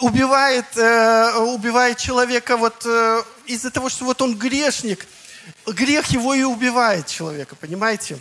[0.02, 5.08] Убивает, э, убивает человека вот э, из-за того, что вот он грешник,
[5.65, 8.19] грех его и убивает человека, понимаете?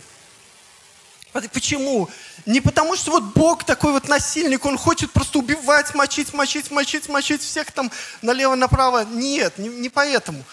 [1.53, 2.09] Почему?
[2.47, 7.07] Не потому, что вот Бог такой вот насильник, Он хочет просто убивать, мочить, мочить, мочить,
[7.07, 7.91] мочить всех там
[8.23, 9.05] налево-направо.
[9.05, 10.43] Нет, не, не поэтому.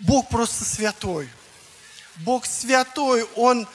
[0.00, 1.28] Бог просто святой.
[2.16, 3.68] Бог святой, Он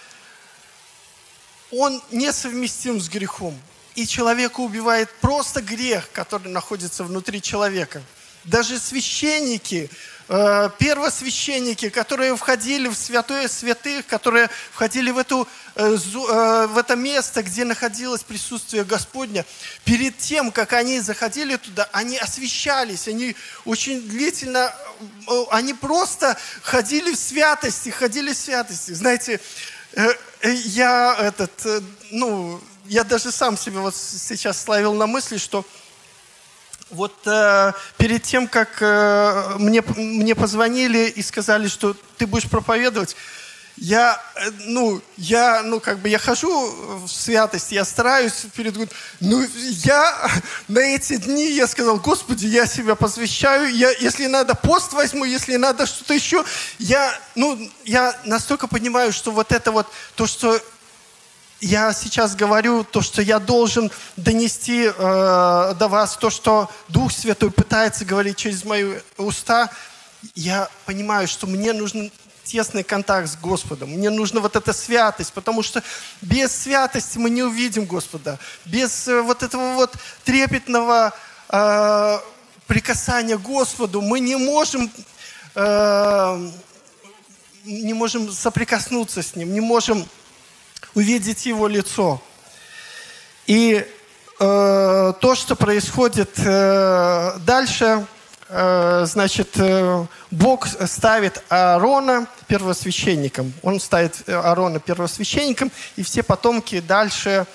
[1.72, 3.58] он несовместим с грехом.
[3.96, 8.02] И человека убивает просто грех, который находится внутри человека.
[8.44, 9.90] Даже священники,
[10.30, 16.96] э, первосвященники, которые входили в святое святых, которые входили в, эту, э, э, в это
[16.96, 19.46] место, где находилось присутствие Господня,
[19.84, 24.74] перед тем, как они заходили туда, они освящались, они очень длительно,
[25.50, 28.92] они просто ходили в святости, ходили в святости.
[28.92, 29.42] Знаете,
[30.44, 31.82] я этот, э,
[32.12, 35.66] ну, я даже сам себе вот сейчас славил на мысли, что
[36.90, 43.16] вот э, перед тем, как э, мне, мне позвонили и сказали, что ты будешь проповедовать,
[43.78, 46.50] я, э, ну, я, ну, как бы, я хожу
[47.06, 48.76] в святость, я стараюсь перед
[49.20, 49.46] Ну,
[49.86, 50.32] я
[50.68, 55.56] на эти дни, я сказал, Господи, я себя посвящаю, я, если надо, пост возьму, если
[55.58, 56.44] надо что-то еще.
[56.80, 60.60] Я, ну, я настолько понимаю, что вот это вот, то, что
[61.60, 67.52] я сейчас говорю, то, что я должен донести э, до вас, то, что Дух Святой
[67.52, 69.70] пытается говорить через мои уста,
[70.36, 72.10] я понимаю, что мне нужно
[72.48, 73.90] тесный контакт с Господом.
[73.90, 75.84] Мне нужна вот эта святость, потому что
[76.22, 78.40] без святости мы не увидим Господа.
[78.66, 81.14] Без э, вот этого вот трепетного
[81.50, 82.20] э,
[82.66, 84.92] прикасания к Господу мы не можем,
[85.56, 86.50] э,
[87.66, 90.08] не можем соприкоснуться с Ним, не можем
[90.96, 92.22] увидеть Его лицо.
[93.46, 93.86] И
[94.40, 98.06] э, то, что происходит э, дальше,
[98.50, 103.54] э, значит, э, Бог ставит Аарона первосвященником.
[103.62, 107.46] Он ставит Аарона первосвященником, и все потомки дальше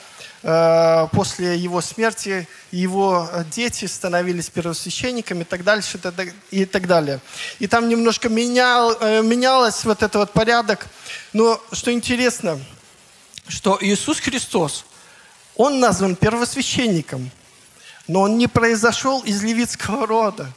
[0.44, 6.00] Э, после его смерти его дети становились первосвященниками и так дальше
[6.50, 7.20] и так далее.
[7.60, 10.86] И там немножко менял, э, менялось вот этот вот порядок.
[11.32, 12.58] Но что интересно,
[13.46, 14.84] что Иисус Христос,
[15.54, 17.30] Он назван первосвященником,
[18.08, 20.52] но Он не произошел из левитского рода.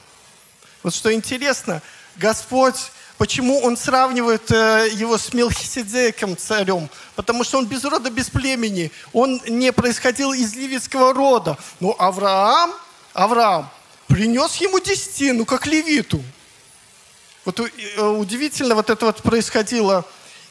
[0.81, 1.83] Вот что интересно,
[2.15, 6.89] Господь Почему он сравнивает э, его с Мелхиседеком царем?
[7.15, 8.91] Потому что он без рода, без племени.
[9.13, 11.57] Он не происходил из левитского рода.
[11.79, 12.73] Но Авраам,
[13.13, 13.69] Авраам
[14.07, 16.21] принес ему десятину, как левиту.
[17.45, 20.03] Вот э, удивительно вот это вот происходило.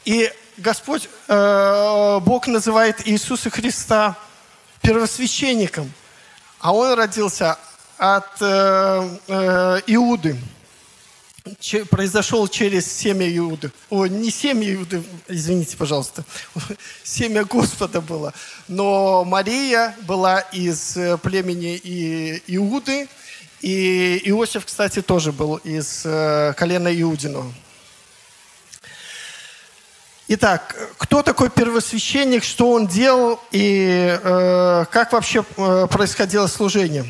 [0.03, 4.17] И Господь, э, Бог называет Иисуса Христа
[4.81, 5.91] первосвященником.
[6.59, 7.59] А он родился
[7.97, 10.35] от Иуды
[11.89, 13.71] произошел через семя Иуды.
[13.89, 16.23] О, не семя Иуды, извините, пожалуйста.
[17.03, 18.33] Семя Господа было.
[18.67, 21.77] Но Мария была из э, племени
[22.47, 23.07] Иуды.
[23.61, 27.51] И Иосиф, кстати, тоже был из э, колена Иудиного.
[30.27, 37.05] Итак, кто такой первосвященник, что он делал и э, как вообще э, происходило служение?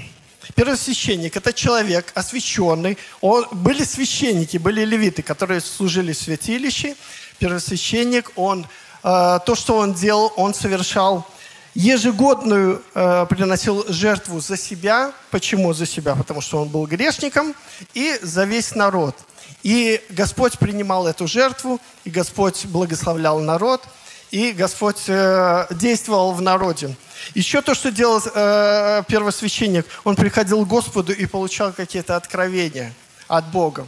[0.53, 2.97] Первосвященник– это человек освященный.
[3.21, 6.95] Он, были священники, были левиты, которые служили в святилище.
[7.39, 8.67] Первосвященник, он,
[9.03, 11.27] э, то, что он делал, он совершал
[11.73, 15.11] ежегодную, э, приносил жертву за себя.
[15.31, 16.15] Почему за себя?
[16.15, 17.55] Потому что он был грешником
[17.93, 19.15] и за весь народ.
[19.63, 23.81] И Господь принимал эту жертву, и Господь благословлял народ,
[24.31, 26.95] и Господь э, действовал в народе.
[27.33, 32.93] Еще то, что делал э, первосвященник, он приходил к Господу и получал какие-то откровения
[33.27, 33.85] от Бога.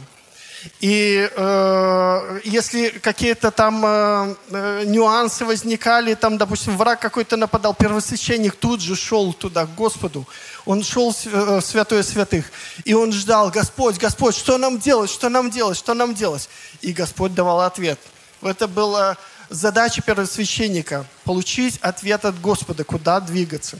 [0.80, 8.56] И э, если какие-то там э, э, нюансы возникали, там, допустим, враг какой-то нападал, первосвященник
[8.56, 10.26] тут же шел туда, к Господу.
[10.66, 12.46] Он шел в э, святое святых.
[12.84, 16.48] И он ждал, Господь, Господь, что нам делать, что нам делать, что нам делать?
[16.80, 18.00] И Господь давал ответ.
[18.42, 19.16] Это было
[19.50, 23.78] задача первосвященника– получить ответ от Господа, куда двигаться.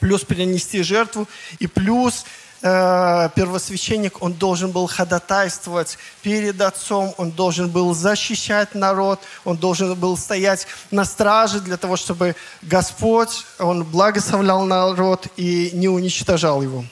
[0.00, 1.26] Плюс перенести жертву,
[1.58, 2.26] и плюс
[2.62, 9.94] э, первосвященник, он должен был ходатайствовать перед Отцом, он должен был защищать народ, он должен
[9.94, 16.84] был стоять на страже для того, чтобы Господь, он благословлял народ и не уничтожал его.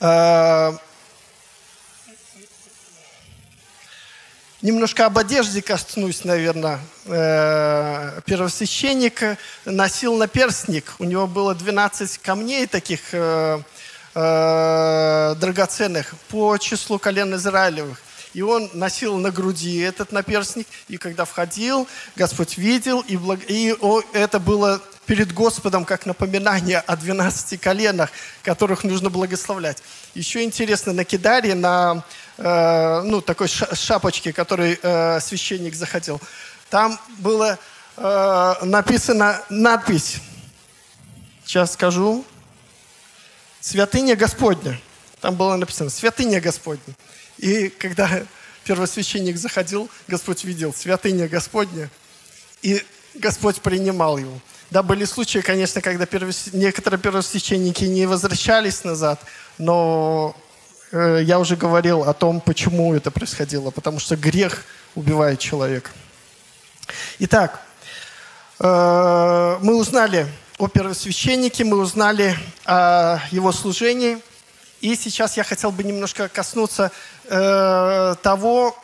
[0.00, 0.76] Э,
[4.60, 6.80] Немножко об одежде коснусь, наверное.
[7.06, 10.94] Э, первосвященник носил наперстник.
[10.98, 13.60] У него было 12 камней таких э,
[14.16, 18.00] э, драгоценных по числу колен Израилевых.
[18.34, 23.38] И он носил на груди этот наперстник, и когда входил, Господь видел, и, благ...
[23.46, 23.76] и
[24.12, 28.10] это было перед Господом как напоминание о 12 коленах,
[28.42, 29.82] которых нужно благословлять.
[30.14, 32.04] Еще интересно, на Кидаре, на
[32.36, 36.20] э, ну, такой шапочке, которой э, священник заходил,
[36.68, 37.58] там было
[37.96, 40.18] э, написано надпись,
[41.46, 42.22] сейчас скажу,
[43.60, 44.78] «Святыня Господня».
[45.22, 46.94] Там было написано «Святыня Господня».
[47.38, 48.10] И когда
[48.64, 51.88] первосвященник заходил, Господь видел «Святыня Господня»,
[52.60, 52.84] и
[53.18, 54.38] Господь принимал его.
[54.70, 56.50] Да, были случаи, конечно, когда первос...
[56.52, 59.20] некоторые первосвященники не возвращались назад,
[59.56, 60.36] но
[60.92, 63.70] э, я уже говорил о том, почему это происходило.
[63.70, 65.90] Потому что грех убивает человека.
[67.18, 67.60] Итак,
[68.60, 70.26] э, мы узнали
[70.58, 74.18] о первосвященнике, мы узнали о его служении.
[74.80, 76.92] И сейчас я хотел бы немножко коснуться
[77.24, 78.76] э, того,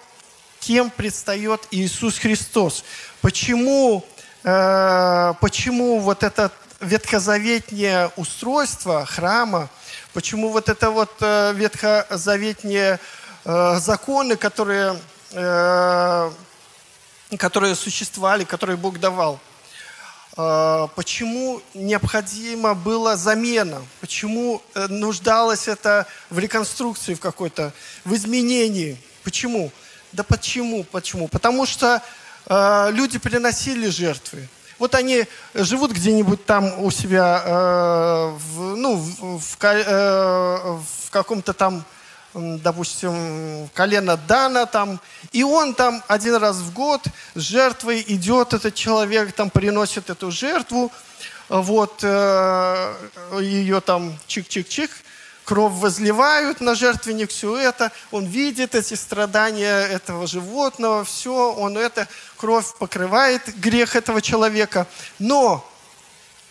[0.61, 2.85] кем предстает Иисус Христос.
[3.21, 4.05] Почему,
[4.45, 9.69] почему вот это ветхозаветнее устройство храма–
[10.15, 13.01] Почему вот это вот э, ветхозаветние
[13.45, 14.97] э, законы, которые,
[15.33, 16.31] э,
[17.37, 19.41] которые существовали, которые Бог давал,
[20.37, 27.73] почему необходимо было замена, почему нуждалось это в реконструкции в какой-то,
[28.05, 28.97] в изменении.
[29.23, 29.71] Почему?
[30.11, 30.83] Да почему?
[30.83, 31.29] Почему?
[31.29, 32.03] Потому что
[32.49, 34.49] люди приносили жертвы.
[34.79, 41.53] Вот они живут где-нибудь там у себя, э, в, ну, в, в, э, в каком-то
[41.53, 41.85] там
[42.35, 47.01] допустим, колено Дана там, и он там один раз в год
[47.37, 50.91] с жертвой идет этот человек, там приносит эту жертву,
[51.49, 52.95] вот, э,
[53.41, 54.91] ее там чик-чик-чик,
[55.45, 62.09] кровь возливают на жертвенник, все это, он видит эти страдания этого животного, все, он это,
[62.37, 64.87] кровь покрывает грех этого человека.
[65.19, 65.69] Но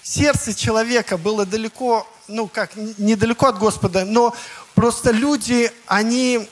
[0.03, 4.35] сердце человека было далеко, ну как, недалеко от Господа, но
[4.75, 6.47] просто люди, они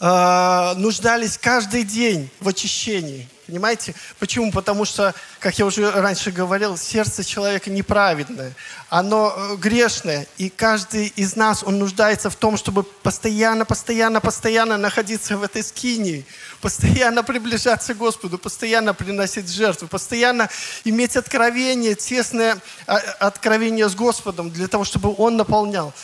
[0.00, 3.28] э, нуждались каждый день в очищении.
[3.48, 3.94] Понимаете?
[4.18, 4.52] Почему?
[4.52, 8.52] Потому что, как я уже раньше говорил, сердце человека неправедное,
[8.90, 14.76] оно э, грешное, и каждый из нас, он нуждается в том, чтобы постоянно, постоянно, постоянно
[14.76, 16.26] находиться в этой скинии,
[16.60, 20.50] постоянно приближаться к Господу, постоянно приносить жертву, постоянно
[20.84, 25.94] иметь откровение, тесное а, откровение с Господом, для того, чтобы Он наполнял.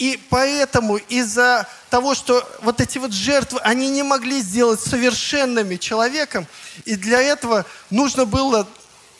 [0.00, 6.46] И поэтому из-за того, что вот эти вот жертвы, они не могли сделать совершенными человеком,
[6.86, 8.66] и для этого нужно было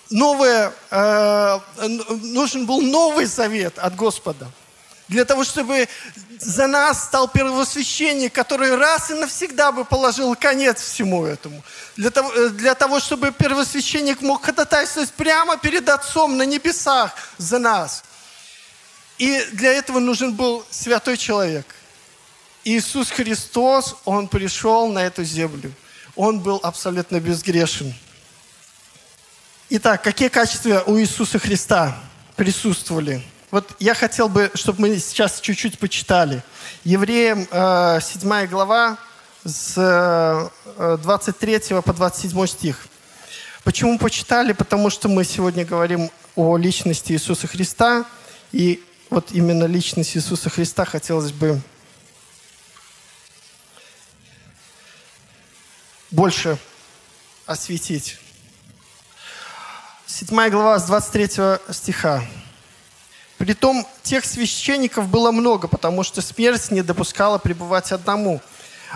[0.08, 1.58] новое, э,
[2.22, 4.50] нужен был новый завет от Господа.
[5.08, 5.86] Для того, чтобы
[6.38, 11.62] за нас стал первосвященник, который раз и навсегда бы положил конец всему этому.
[11.98, 17.58] Для того, э, для того чтобы первосвященник мог ходатайствовать прямо перед Отцом на небесах за
[17.58, 18.02] нас–
[19.20, 21.66] и для этого нужен был святой человек.
[22.64, 25.74] Иисус Христос, Он пришел на эту землю.
[26.16, 27.94] Он был абсолютно безгрешен.
[29.68, 32.00] Итак, какие качества у Иисуса Христа
[32.34, 33.22] присутствовали?
[33.50, 36.42] Вот я хотел бы, чтобы мы сейчас чуть-чуть почитали.
[36.82, 38.96] Евреям э, 7 глава
[39.44, 42.86] с 23 э, по 27 стих.
[43.64, 44.54] Почему почитали?
[44.54, 48.06] Потому что мы сегодня говорим о личности Иисуса Христа,
[48.52, 51.60] и вот именно личность Иисуса Христа хотелось бы
[56.12, 56.56] больше
[57.44, 58.18] осветить.
[60.06, 61.28] Седьмая глава с 23
[61.72, 62.22] стиха.
[63.38, 68.40] Притом тех священников было много, потому что смерть не допускала пребывать одному.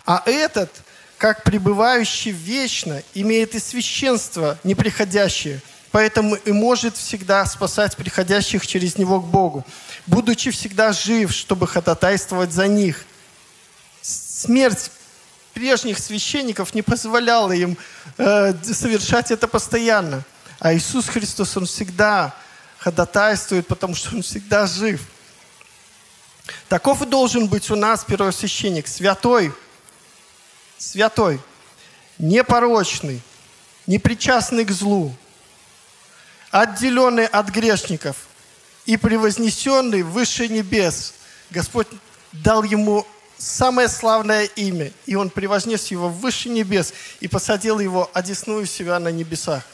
[0.07, 0.71] А этот,
[1.19, 5.61] как пребывающий вечно, имеет и священство неприходящее,
[5.91, 9.65] поэтому и может всегда спасать приходящих через него к Богу
[10.07, 13.05] будучи всегда жив, чтобы ходатайствовать за них.
[14.03, 14.91] Смерть
[15.53, 17.79] прежних священников не позволяла им
[18.19, 20.25] э, совершать это постоянно.
[20.59, 22.35] А Иисус Христос, Он всегда
[22.79, 25.01] ходатайствует, потому что Он всегда жив.
[26.69, 29.53] Таков и должен быть у нас первосвященник, святой,
[30.77, 31.41] святой,
[32.19, 33.23] непорочный,
[33.87, 35.15] непричастный к злу,
[36.51, 38.17] отделенный от грешников–
[38.87, 41.15] и превознесенный выше небес.
[41.51, 41.87] Господь
[42.33, 43.07] дал ему
[43.39, 49.09] самое славное имя, и он превознес его выше небес и посадил его одесную себя на
[49.09, 49.65] небесах,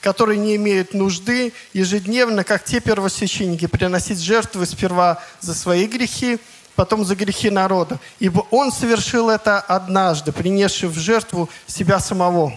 [0.00, 6.38] который не имеет нужды ежедневно, как те первосвященники, приносить жертвы сперва за свои грехи,
[6.74, 7.98] потом за грехи народа.
[8.18, 12.52] Ибо он совершил это однажды, принесший в жертву себя самого.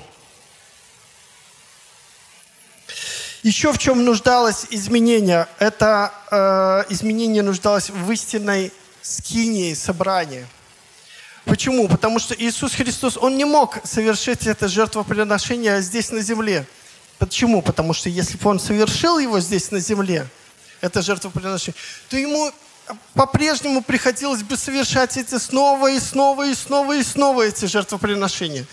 [3.47, 5.47] Еще в чем нуждалось изменение?
[5.57, 10.45] Это э, изменение нуждалось в истинной скинии собрании.
[11.45, 11.87] Почему?
[11.87, 16.67] Потому что Иисус Христос, Он не мог совершить это жертвоприношение здесь на земле.
[17.19, 17.61] Почему?
[17.61, 20.27] Потому что если бы Он совершил его здесь на земле,
[20.81, 21.79] это жертвоприношение,
[22.09, 22.51] то Ему
[23.13, 28.65] по-прежнему приходилось бы совершать эти снова и снова и снова и снова эти жертвоприношения.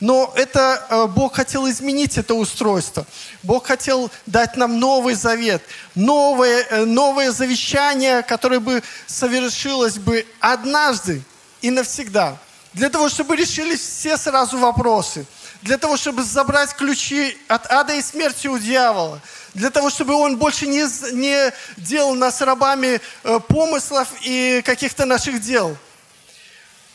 [0.00, 3.04] Но это э, Бог хотел изменить это устройство.
[3.42, 5.60] Бог хотел дать нам новый завет,
[5.96, 11.22] новое, э, новое завещание, которое бы совершилось бы однажды
[11.62, 12.38] и навсегда.
[12.74, 15.26] Для того, чтобы решились все сразу вопросы.
[15.62, 19.20] Для того, чтобы забрать ключи от ада и смерти у дьявола.
[19.54, 25.40] Для того, чтобы он больше не, не делал нас рабами э, помыслов и каких-то наших
[25.40, 25.76] дел.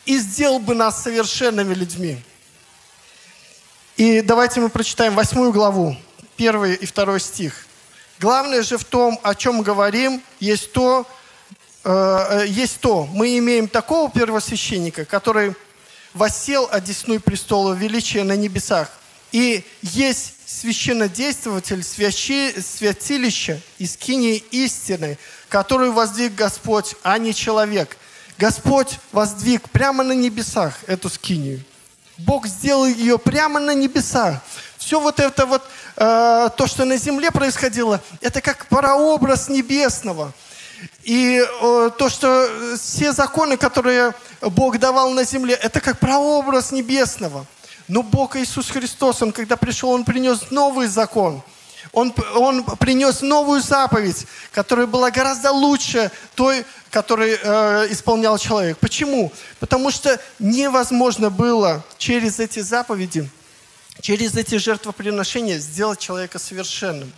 [0.05, 2.23] И сделал бы нас совершенными людьми.
[3.95, 5.95] И давайте мы прочитаем восьмую главу,
[6.35, 7.67] первый и второй стих.
[8.19, 11.05] Главное же в том, о чем говорим, есть то,
[11.83, 15.53] э, э, есть то, мы имеем такого первосвященника, который
[16.15, 18.89] воссел одесную престола величия на небесах,
[19.31, 25.19] и есть священнодействователь свящи, святилища и скинии истины,
[25.49, 27.95] которую воздвиг Господь, а не человек.
[28.39, 31.63] Господь воздвиг прямо на небесах эту скинию–
[32.17, 34.35] Бог сделал ее прямо на небесах.
[34.77, 35.63] Все вот это вот,
[35.95, 40.33] э, то, что на земле происходило, это как прообраз небесного.
[41.03, 47.45] И э, то, что все законы, которые Бог давал на земле, это как прообраз небесного.
[47.87, 51.41] Но Бог Иисус Христос, Он когда пришел, Он принес новый закон.
[51.91, 58.77] Он, он принес новую заповедь, которая была гораздо лучше той, которую э, исполнял человек.
[58.79, 59.31] Почему?
[59.59, 63.29] Потому что невозможно было через эти заповеди,
[64.01, 67.11] через эти жертвоприношения сделать человека совершенным.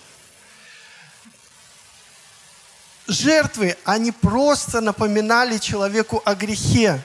[3.07, 7.03] Жертвы, они просто напоминали человеку о грехе.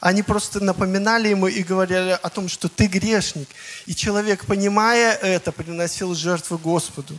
[0.00, 3.48] Они просто напоминали ему и говорили о том, что ты грешник.
[3.84, 7.18] И человек, понимая это, приносил жертву Господу.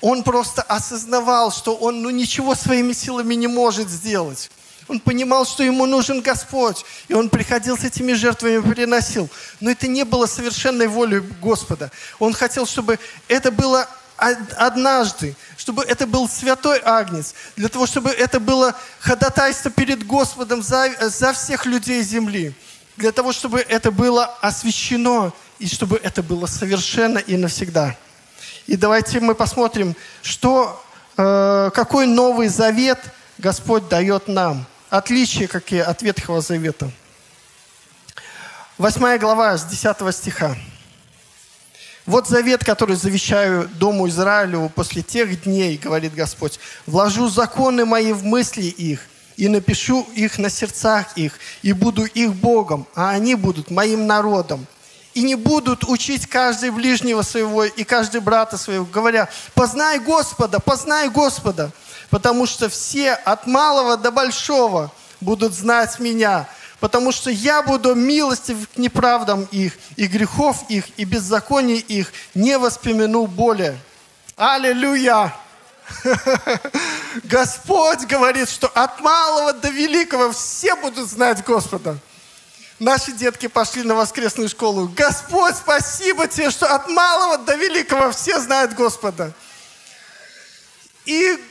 [0.00, 4.50] Он просто осознавал, что он ну, ничего своими силами не может сделать.
[4.86, 6.84] Он понимал, что ему нужен Господь.
[7.08, 9.28] И он приходил с этими жертвами приносил.
[9.60, 11.90] Но это не было совершенной волей Господа.
[12.18, 13.88] Он хотел, чтобы это было
[14.18, 20.90] однажды, чтобы это был святой агнец, для того, чтобы это было ходатайство перед Господом за,
[21.08, 22.52] за всех людей земли,
[22.96, 27.96] для того, чтобы это было освящено и чтобы это было совершенно и навсегда.
[28.66, 30.84] И давайте мы посмотрим, что,
[31.16, 32.98] э, какой новый завет
[33.38, 34.66] Господь дает нам.
[34.90, 36.90] Отличия какие от Ветхого Завета.
[38.78, 40.56] Восьмая глава с 10 стиха.
[42.08, 46.58] Вот завет, который завещаю Дому Израилеву после тех дней, говорит Господь.
[46.86, 49.00] Вложу законы мои в мысли их,
[49.36, 54.66] и напишу их на сердцах их, и буду их Богом, а они будут моим народом.
[55.12, 61.10] И не будут учить каждый ближнего своего и каждый брата своего, говоря, познай Господа, познай
[61.10, 61.72] Господа,
[62.08, 64.90] потому что все от малого до большого
[65.20, 66.48] будут знать меня,
[66.80, 72.58] потому что я буду милостив к неправдам их, и грехов их, и беззаконий их не
[72.58, 73.78] воспомяну более.
[74.36, 75.34] Аллилуйя!
[77.24, 81.98] Господь говорит, что от малого до великого все будут знать Господа.
[82.78, 84.88] Наши детки пошли на воскресную школу.
[84.94, 89.32] Господь, спасибо тебе, что от малого до великого все знают Господа.
[91.04, 91.42] И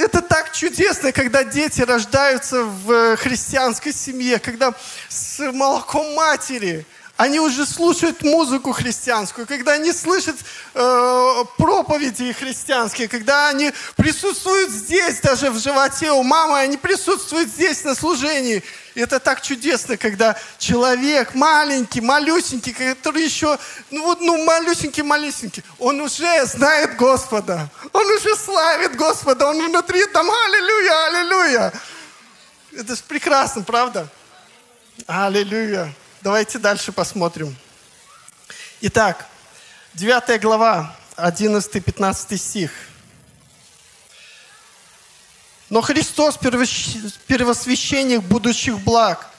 [0.00, 4.74] это так чудесно, когда дети рождаются в христианской семье, когда
[5.08, 10.36] с молоком матери они уже слушают музыку христианскую, когда они слышат
[10.74, 17.84] э, проповеди христианские, когда они присутствуют здесь, даже в животе у мамы, они присутствуют здесь
[17.84, 18.62] на служении.
[18.94, 23.58] Это так чудесно, когда человек маленький, малюсенький, который еще,
[23.90, 27.70] ну вот, ну, малюсенький-малюсенький, он уже знает Господа.
[27.92, 29.46] Он уже славит Господа.
[29.46, 31.72] Он внутри там, аллилуйя, аллилуйя.
[32.76, 34.08] Это же прекрасно, правда?
[35.06, 35.92] Аллилуйя.
[36.20, 37.56] Давайте дальше посмотрим.
[38.82, 39.26] Итак,
[39.94, 42.70] 9 глава, 11-15 стих.
[45.72, 49.30] Но Христос первосвященник будущих благ,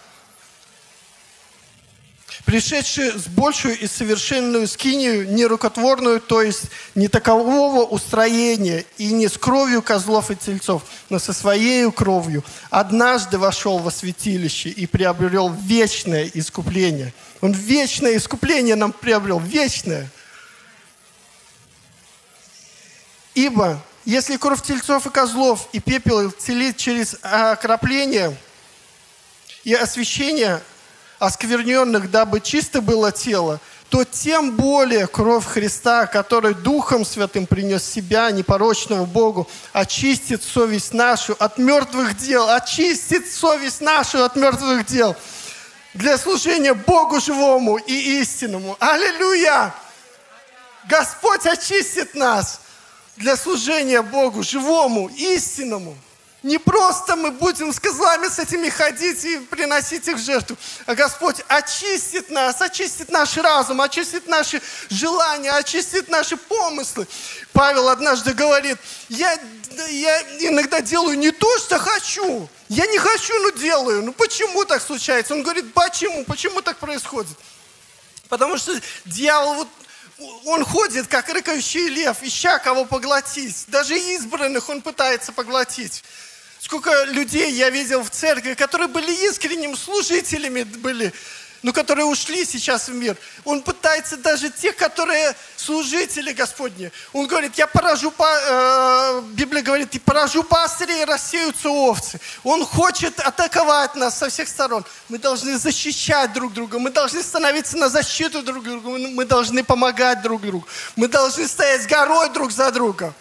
[2.43, 6.63] пришедший с большую и совершенную скинию, нерукотворную, то есть
[6.95, 10.81] не такового устроения, и не с кровью козлов и тельцов,
[11.11, 17.13] но со своей кровью, однажды вошел во святилище и приобрел вечное искупление.
[17.41, 20.09] Он вечное искупление нам приобрел, вечное.
[23.35, 28.35] Ибо если кровь тельцов и козлов и пепел целит через окропление
[29.63, 30.61] и освящение
[31.19, 38.31] оскверненных, дабы чисто было тело, то тем более кровь Христа, который Духом Святым принес себя,
[38.31, 45.15] непорочного Богу, очистит совесть нашу от мертвых дел, очистит совесть нашу от мертвых дел
[45.93, 48.75] для служения Богу живому и истинному.
[48.79, 49.73] Аллилуйя!
[50.89, 52.62] Господь очистит нас
[53.15, 55.97] для служения Богу, живому, истинному.
[56.43, 60.93] Не просто мы будем с козлами с этими ходить и приносить их в жертву, а
[60.93, 67.07] Господь очистит нас, очистит наш разум, очистит наши желания, очистит наши помыслы.
[67.53, 69.39] Павел однажды говорит, я,
[69.89, 72.49] я иногда делаю не то, что хочу.
[72.67, 74.03] Я не хочу, но делаю.
[74.03, 75.35] Ну почему так случается?
[75.35, 76.25] Он говорит, почему?
[76.25, 77.37] Почему так происходит?
[78.27, 78.73] Потому что
[79.05, 79.67] дьявол вот
[80.45, 83.65] он ходит, как рыкающий лев, ища кого поглотить.
[83.67, 86.03] Даже избранных он пытается поглотить.
[86.59, 91.11] Сколько людей я видел в церкви, которые были искренними служителями, были
[91.63, 93.17] но которые ушли сейчас в мир.
[93.45, 96.91] Он пытается даже тех, которые служители Господни.
[97.13, 102.19] Он говорит, я поражу, э, Библия говорит, и поражу пастырей, и рассеются овцы.
[102.43, 104.85] Он хочет атаковать нас со всех сторон.
[105.07, 110.21] Мы должны защищать друг друга, мы должны становиться на защиту друг друга, мы должны помогать
[110.21, 113.13] друг другу, мы должны стоять с горой друг за друга.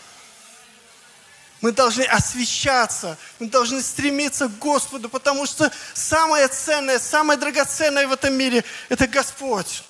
[1.63, 8.13] Мы должны освещаться, мы должны стремиться к Господу, потому что самое ценное, самое драгоценное в
[8.13, 9.85] этом мире– это Господь.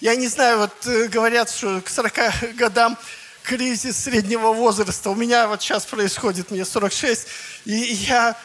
[0.00, 2.98] Я не знаю, вот э, говорят, что к 40 годам
[3.42, 5.10] кризис среднего возраста.
[5.10, 7.26] У меня вот сейчас происходит, мне 46,
[7.66, 8.36] и я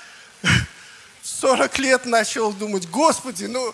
[1.24, 3.74] 40 лет начал думать, Господи, ну,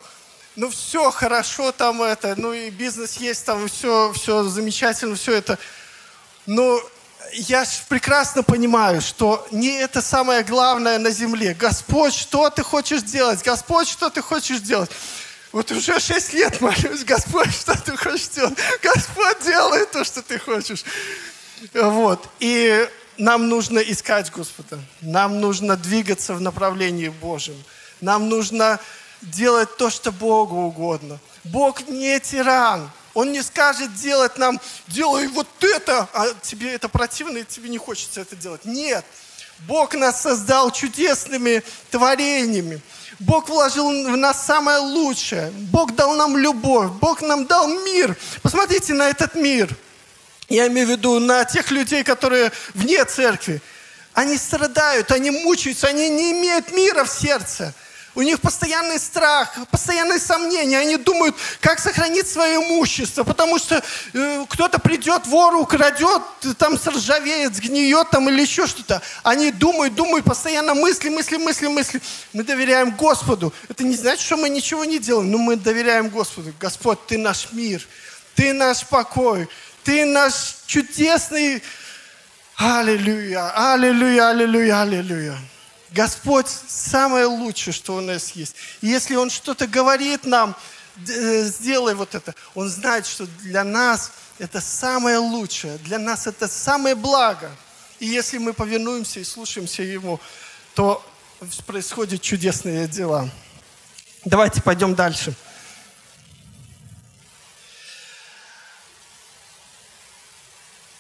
[0.56, 5.58] ну все хорошо там это, ну и бизнес есть там, все, все замечательно, все это.
[6.46, 6.82] Но
[7.34, 11.54] я прекрасно понимаю, что не это самое главное на земле.
[11.54, 13.44] Господь, что ты хочешь делать?
[13.44, 14.92] Господь, что ты хочешь делать?
[15.52, 18.58] Вот уже шесть лет молюсь, Господь, что ты хочешь делать?
[18.82, 20.84] Господь, делай то, что ты хочешь.
[21.74, 22.28] Вот.
[22.40, 22.88] И
[23.18, 24.80] нам нужно искать Господа.
[25.02, 27.56] Нам нужно двигаться в направлении Божьем.
[28.02, 28.80] Нам нужно
[29.22, 31.20] делать то, что Богу угодно.
[31.46, 32.92] Бог не тиран.
[33.16, 37.78] Он не скажет делать нам, делай вот это, а тебе это противно, и тебе не
[37.78, 38.66] хочется это делать.
[38.66, 39.06] Нет.
[39.60, 42.82] Бог нас создал чудесными творениями.
[43.20, 45.50] Бог вложил в нас самое лучшее.
[45.72, 46.92] Бог дал нам любовь.
[47.00, 48.18] Бог нам дал мир.
[48.42, 49.74] Посмотрите на этот мир.
[50.50, 53.62] Я имею в виду на тех людей, которые вне церкви.
[54.14, 57.74] Они страдают, они мучаются, они не имеют мира в сердце.
[58.16, 60.80] У них постоянный страх, постоянные сомнения.
[60.80, 66.22] Они думают, как сохранить свое имущество, потому что э, кто-то придет, вор украдет,
[66.58, 69.02] там сржавеет, сгниет там или еще что-то.
[69.24, 72.02] Они думают, думают, постоянно мысли, мысли, мысли, мысли.
[72.32, 73.54] Мы доверяем Господу.
[73.68, 76.54] Это не значит, что мы ничего не делаем, но мы доверяем Господу.
[76.58, 77.86] Господь, Ты наш мир,
[78.34, 79.50] Ты наш покой,
[79.84, 81.62] Ты наш чудесный...
[82.58, 85.38] Аллилуйя, аллилуйя, аллилуйя, аллилуйя.
[85.96, 88.54] Господь самое лучшее, что у нас есть.
[88.82, 90.54] И если Он что-то говорит нам,
[91.08, 96.50] э, сделай вот это, Он знает, что для нас это самое лучшее, для нас это
[96.50, 97.50] самое благо.
[98.02, 100.20] И если мы повинуемся и слушаемся Ему,
[100.74, 101.02] то
[101.66, 103.30] происходят чудесные дела.
[104.26, 105.34] Давайте пойдем дальше.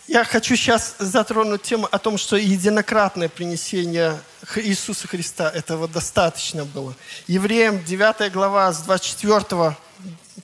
[0.08, 4.18] Я хочу сейчас затронуть тему о том, что единократное принесение
[4.56, 6.96] Иисуса Христа, этого достаточно было.
[7.28, 9.76] Евреям 9 глава с 24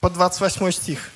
[0.00, 1.10] по 28 стих.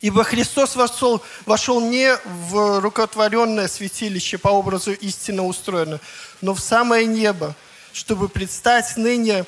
[0.00, 6.00] Ибо Христос вошел, вошел не в рукотворенное святилище по образу истинно устроенное,
[6.42, 7.54] но в самое небо,
[7.92, 9.46] чтобы предстать ныне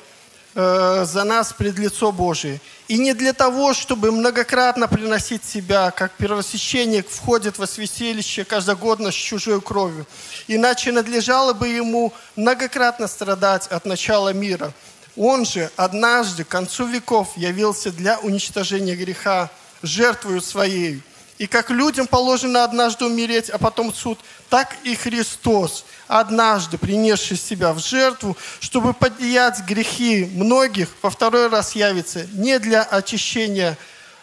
[0.59, 2.59] Э, за нас пред лицо Божие.
[2.87, 9.13] И не для того, чтобы многократно приносить себя, как первосвященник входит во святилище каждогодно с
[9.13, 10.07] чужой кровью.
[10.47, 14.73] Иначе надлежало бы ему многократно страдать от начала мира.
[15.15, 19.51] Он же однажды, к концу веков, явился для уничтожения греха
[19.83, 21.03] жертвою своей.
[21.37, 24.17] И как людям положено однажды умереть, а потом суд,
[24.49, 31.73] так и Христос– однажды принесший себя в жертву, чтобы подъять грехи многих, во второй раз
[31.73, 33.77] явится не для очищения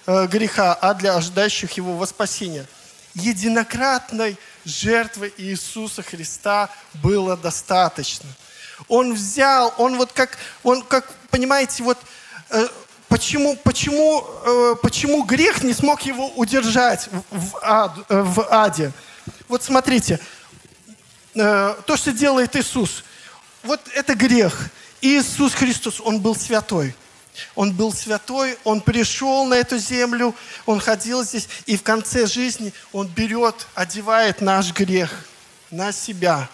[0.07, 2.66] э, греха, а для ожидающих его воспасения.
[3.14, 8.29] Единократной жертвы Иисуса Христа было достаточно.
[8.89, 11.99] Он взял, он вот как, он как, понимаете, вот
[12.51, 12.66] э,
[13.09, 18.93] почему, почему, э, почему грех не смог его удержать в, ад, э, в аде?
[19.49, 20.20] Вот смотрите,
[21.34, 23.03] Э, то, что делает Иисус,
[23.64, 24.70] вот это грех.
[25.01, 26.95] Иисус Христос, Он был святой.
[27.57, 30.32] Он был святой, Он пришел на эту землю,
[30.66, 35.11] Он ходил здесь, и в конце жизни Он берет, одевает наш грех
[35.72, 36.49] на себя.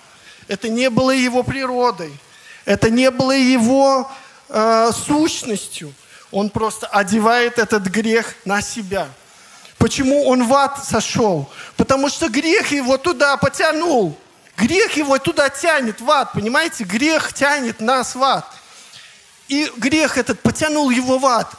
[0.49, 2.19] Это не было Его природой,
[2.65, 4.11] это не было Его
[4.49, 5.93] э, сущностью.
[6.31, 9.11] Он просто одевает этот грех на себя.
[9.81, 11.51] Почему Он в ад сошел?
[11.77, 14.17] Потому что грех Его туда потянул.
[14.61, 16.85] Грех его туда тянет, в ад, понимаете?
[16.85, 18.45] Грех тянет нас в ад.
[19.49, 21.51] И грех этот потянул его в ад.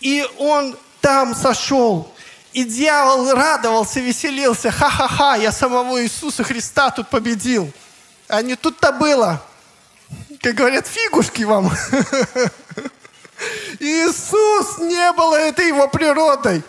[0.00, 2.12] И он там сошел.
[2.52, 4.72] И дьявол радовался, веселился.
[4.72, 7.72] Ха-ха-ха, я самого Иисуса Христа тут победил.
[8.26, 9.40] А не тут-то было.
[10.42, 11.66] Как говорят, фигушки вам.
[13.78, 16.64] Иисус не было этой его природой.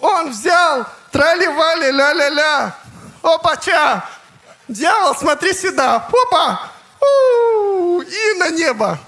[0.00, 2.74] Он взял, трали-вали, ля-ля-ля.
[3.22, 4.04] Опа-ча,
[4.68, 5.96] Дьявол, смотри сюда.
[5.96, 6.70] Опа!
[7.00, 8.02] У-у-у!
[8.02, 8.98] И на небо.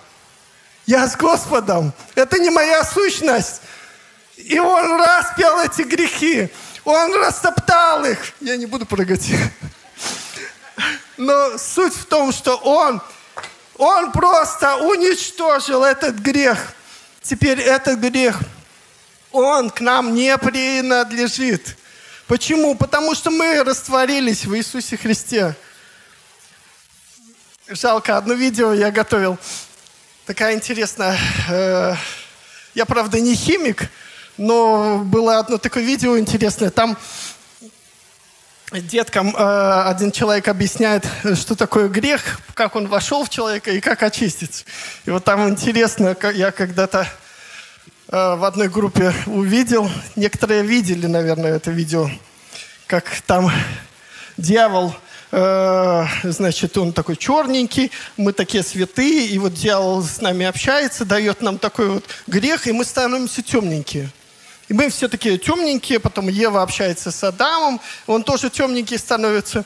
[0.87, 1.93] Я с Господом.
[2.15, 3.61] Это не моя сущность.
[4.37, 6.49] И он распел эти грехи.
[6.85, 8.19] Он растоптал их.
[8.41, 9.31] Я не буду прыгать.
[11.19, 13.03] Но суть в том, что он,
[13.77, 16.59] он просто уничтожил этот грех.
[17.21, 18.39] Теперь этот грех,
[19.33, 21.77] он к нам не принадлежит.
[22.27, 22.75] Почему?
[22.75, 25.57] Потому что мы растворились в Иисусе Христе.
[27.69, 29.39] Жалко, одно видео я готовил.
[30.27, 31.19] Такая интересная.
[31.49, 31.95] Э,
[32.75, 33.91] я, правда, не химик,
[34.37, 36.71] но было одно такое видео интересное.
[36.71, 36.97] Там
[38.73, 41.05] деткам э, один человек объясняет,
[41.35, 44.65] что такое грех, как он вошел в человека и как очиститься.
[45.05, 47.09] И вот там интересно, я когда-то
[48.11, 52.11] в одной группе увидел, некоторые видели, наверное, это видео,
[52.89, 53.53] как там
[54.37, 54.93] дьявол,
[55.31, 61.41] э, значит, он такой черненький, мы такие святые, и вот дьявол с нами общается, дает
[61.41, 64.11] нам такой вот грех, и мы становимся темненькие.
[64.69, 69.65] И мы все такие темненькие, потом Ева общается с Адамом, он тоже темненький становится.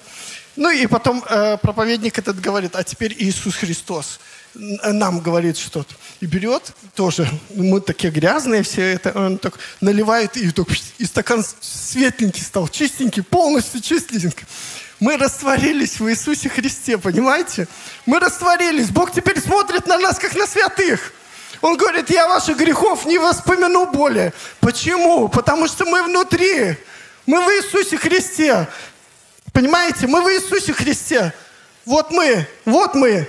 [0.57, 4.21] Ну и потом э, проповедник этот говорит, а теперь Иисус Христос
[4.55, 5.95] нам говорит что-то.
[6.21, 11.45] И берет тоже, мы такие грязные все это, он так наливает, и, так, и стакан
[11.61, 14.47] светленький стал, чистенький, полностью чистенький.
[15.01, 17.67] Мы растворились в Иисусе Христе, понимаете?
[18.07, 18.91] Мы растворились.
[18.91, 21.13] Бог теперь смотрит на нас, как на святых.
[21.61, 24.33] Он говорит, я ваших грехов не воспомяну более.
[24.61, 25.29] Почему?
[25.29, 26.77] Потому что мы внутри.
[27.27, 28.69] Мы в Иисусе Христе.
[29.53, 30.07] Понимаете?
[30.07, 31.33] Мы в Иисусе Христе.
[31.85, 33.29] Вот мы, вот мы.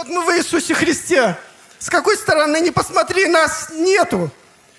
[0.00, 1.36] Вот мы в Иисусе Христе.
[1.78, 4.30] С какой стороны не посмотри, нас нету.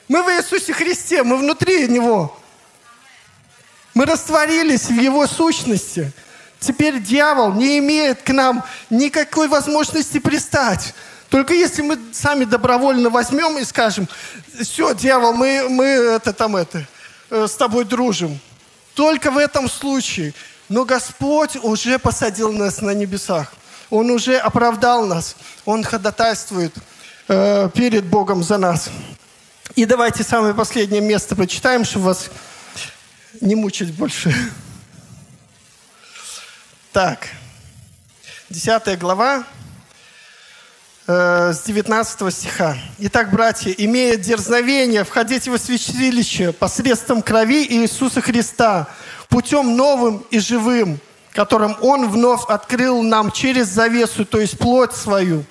[0.07, 2.35] Мы в Иисусе Христе, мы внутри Него.
[3.93, 6.11] Мы растворились в Его сущности.
[6.59, 10.95] Теперь дьявол не имеет к нам никакой возможности пристать.
[11.29, 14.07] Только если мы сами добровольно возьмем и скажем,
[14.59, 16.83] все, дьявол, мы, мы это там это,
[17.29, 18.39] э, с тобой дружим.
[18.95, 20.33] Только в этом случае.
[20.67, 23.53] Но Господь уже посадил нас на небесах.
[23.91, 25.35] Он уже оправдал нас.
[25.65, 26.73] Он ходатайствует
[27.27, 28.89] э, перед Богом за нас.
[29.75, 32.29] И давайте самое последнее место прочитаем, чтобы вас
[33.41, 34.33] не мучить больше.
[36.93, 37.27] Так,
[38.49, 39.43] 10 глава,
[41.07, 42.77] э, с 19 стиха.
[42.99, 48.87] «Итак, братья, имея дерзновение, входите во святилище посредством крови Иисуса Христа,
[49.27, 50.99] путем новым и живым,
[51.33, 55.43] которым Он вновь открыл нам через завесу, то есть плоть свою,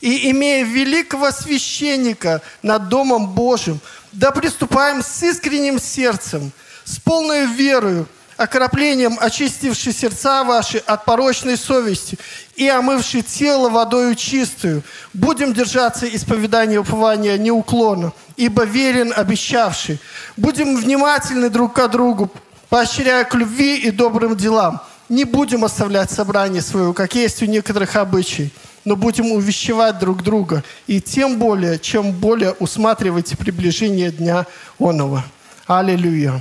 [0.00, 3.80] и имея великого священника над Домом Божьим,
[4.12, 6.52] да приступаем с искренним сердцем,
[6.84, 8.06] с полной верою,
[8.38, 12.16] окроплением очистивший сердца ваши от порочной совести
[12.54, 14.82] и омывший тело водою чистую,
[15.12, 20.00] будем держаться исповедания упования неуклонно, ибо верен обещавший.
[20.36, 22.30] Будем внимательны друг к другу,
[22.68, 24.80] поощряя к любви и добрым делам.
[25.08, 28.50] Не будем оставлять собрание свое, как есть у некоторых обычаев,
[28.84, 34.46] но будем увещевать друг друга, и тем более, чем более усматривайте приближение Дня
[34.78, 35.24] Оного.
[35.66, 36.40] Аллилуйя.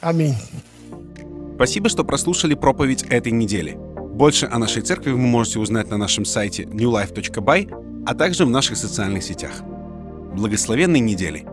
[0.00, 0.36] Аминь.
[1.54, 3.76] Спасибо, что прослушали проповедь этой недели.
[3.76, 8.76] Больше о нашей церкви вы можете узнать на нашем сайте newlife.by, а также в наших
[8.76, 9.62] социальных сетях.
[10.34, 11.46] Благословенной недели!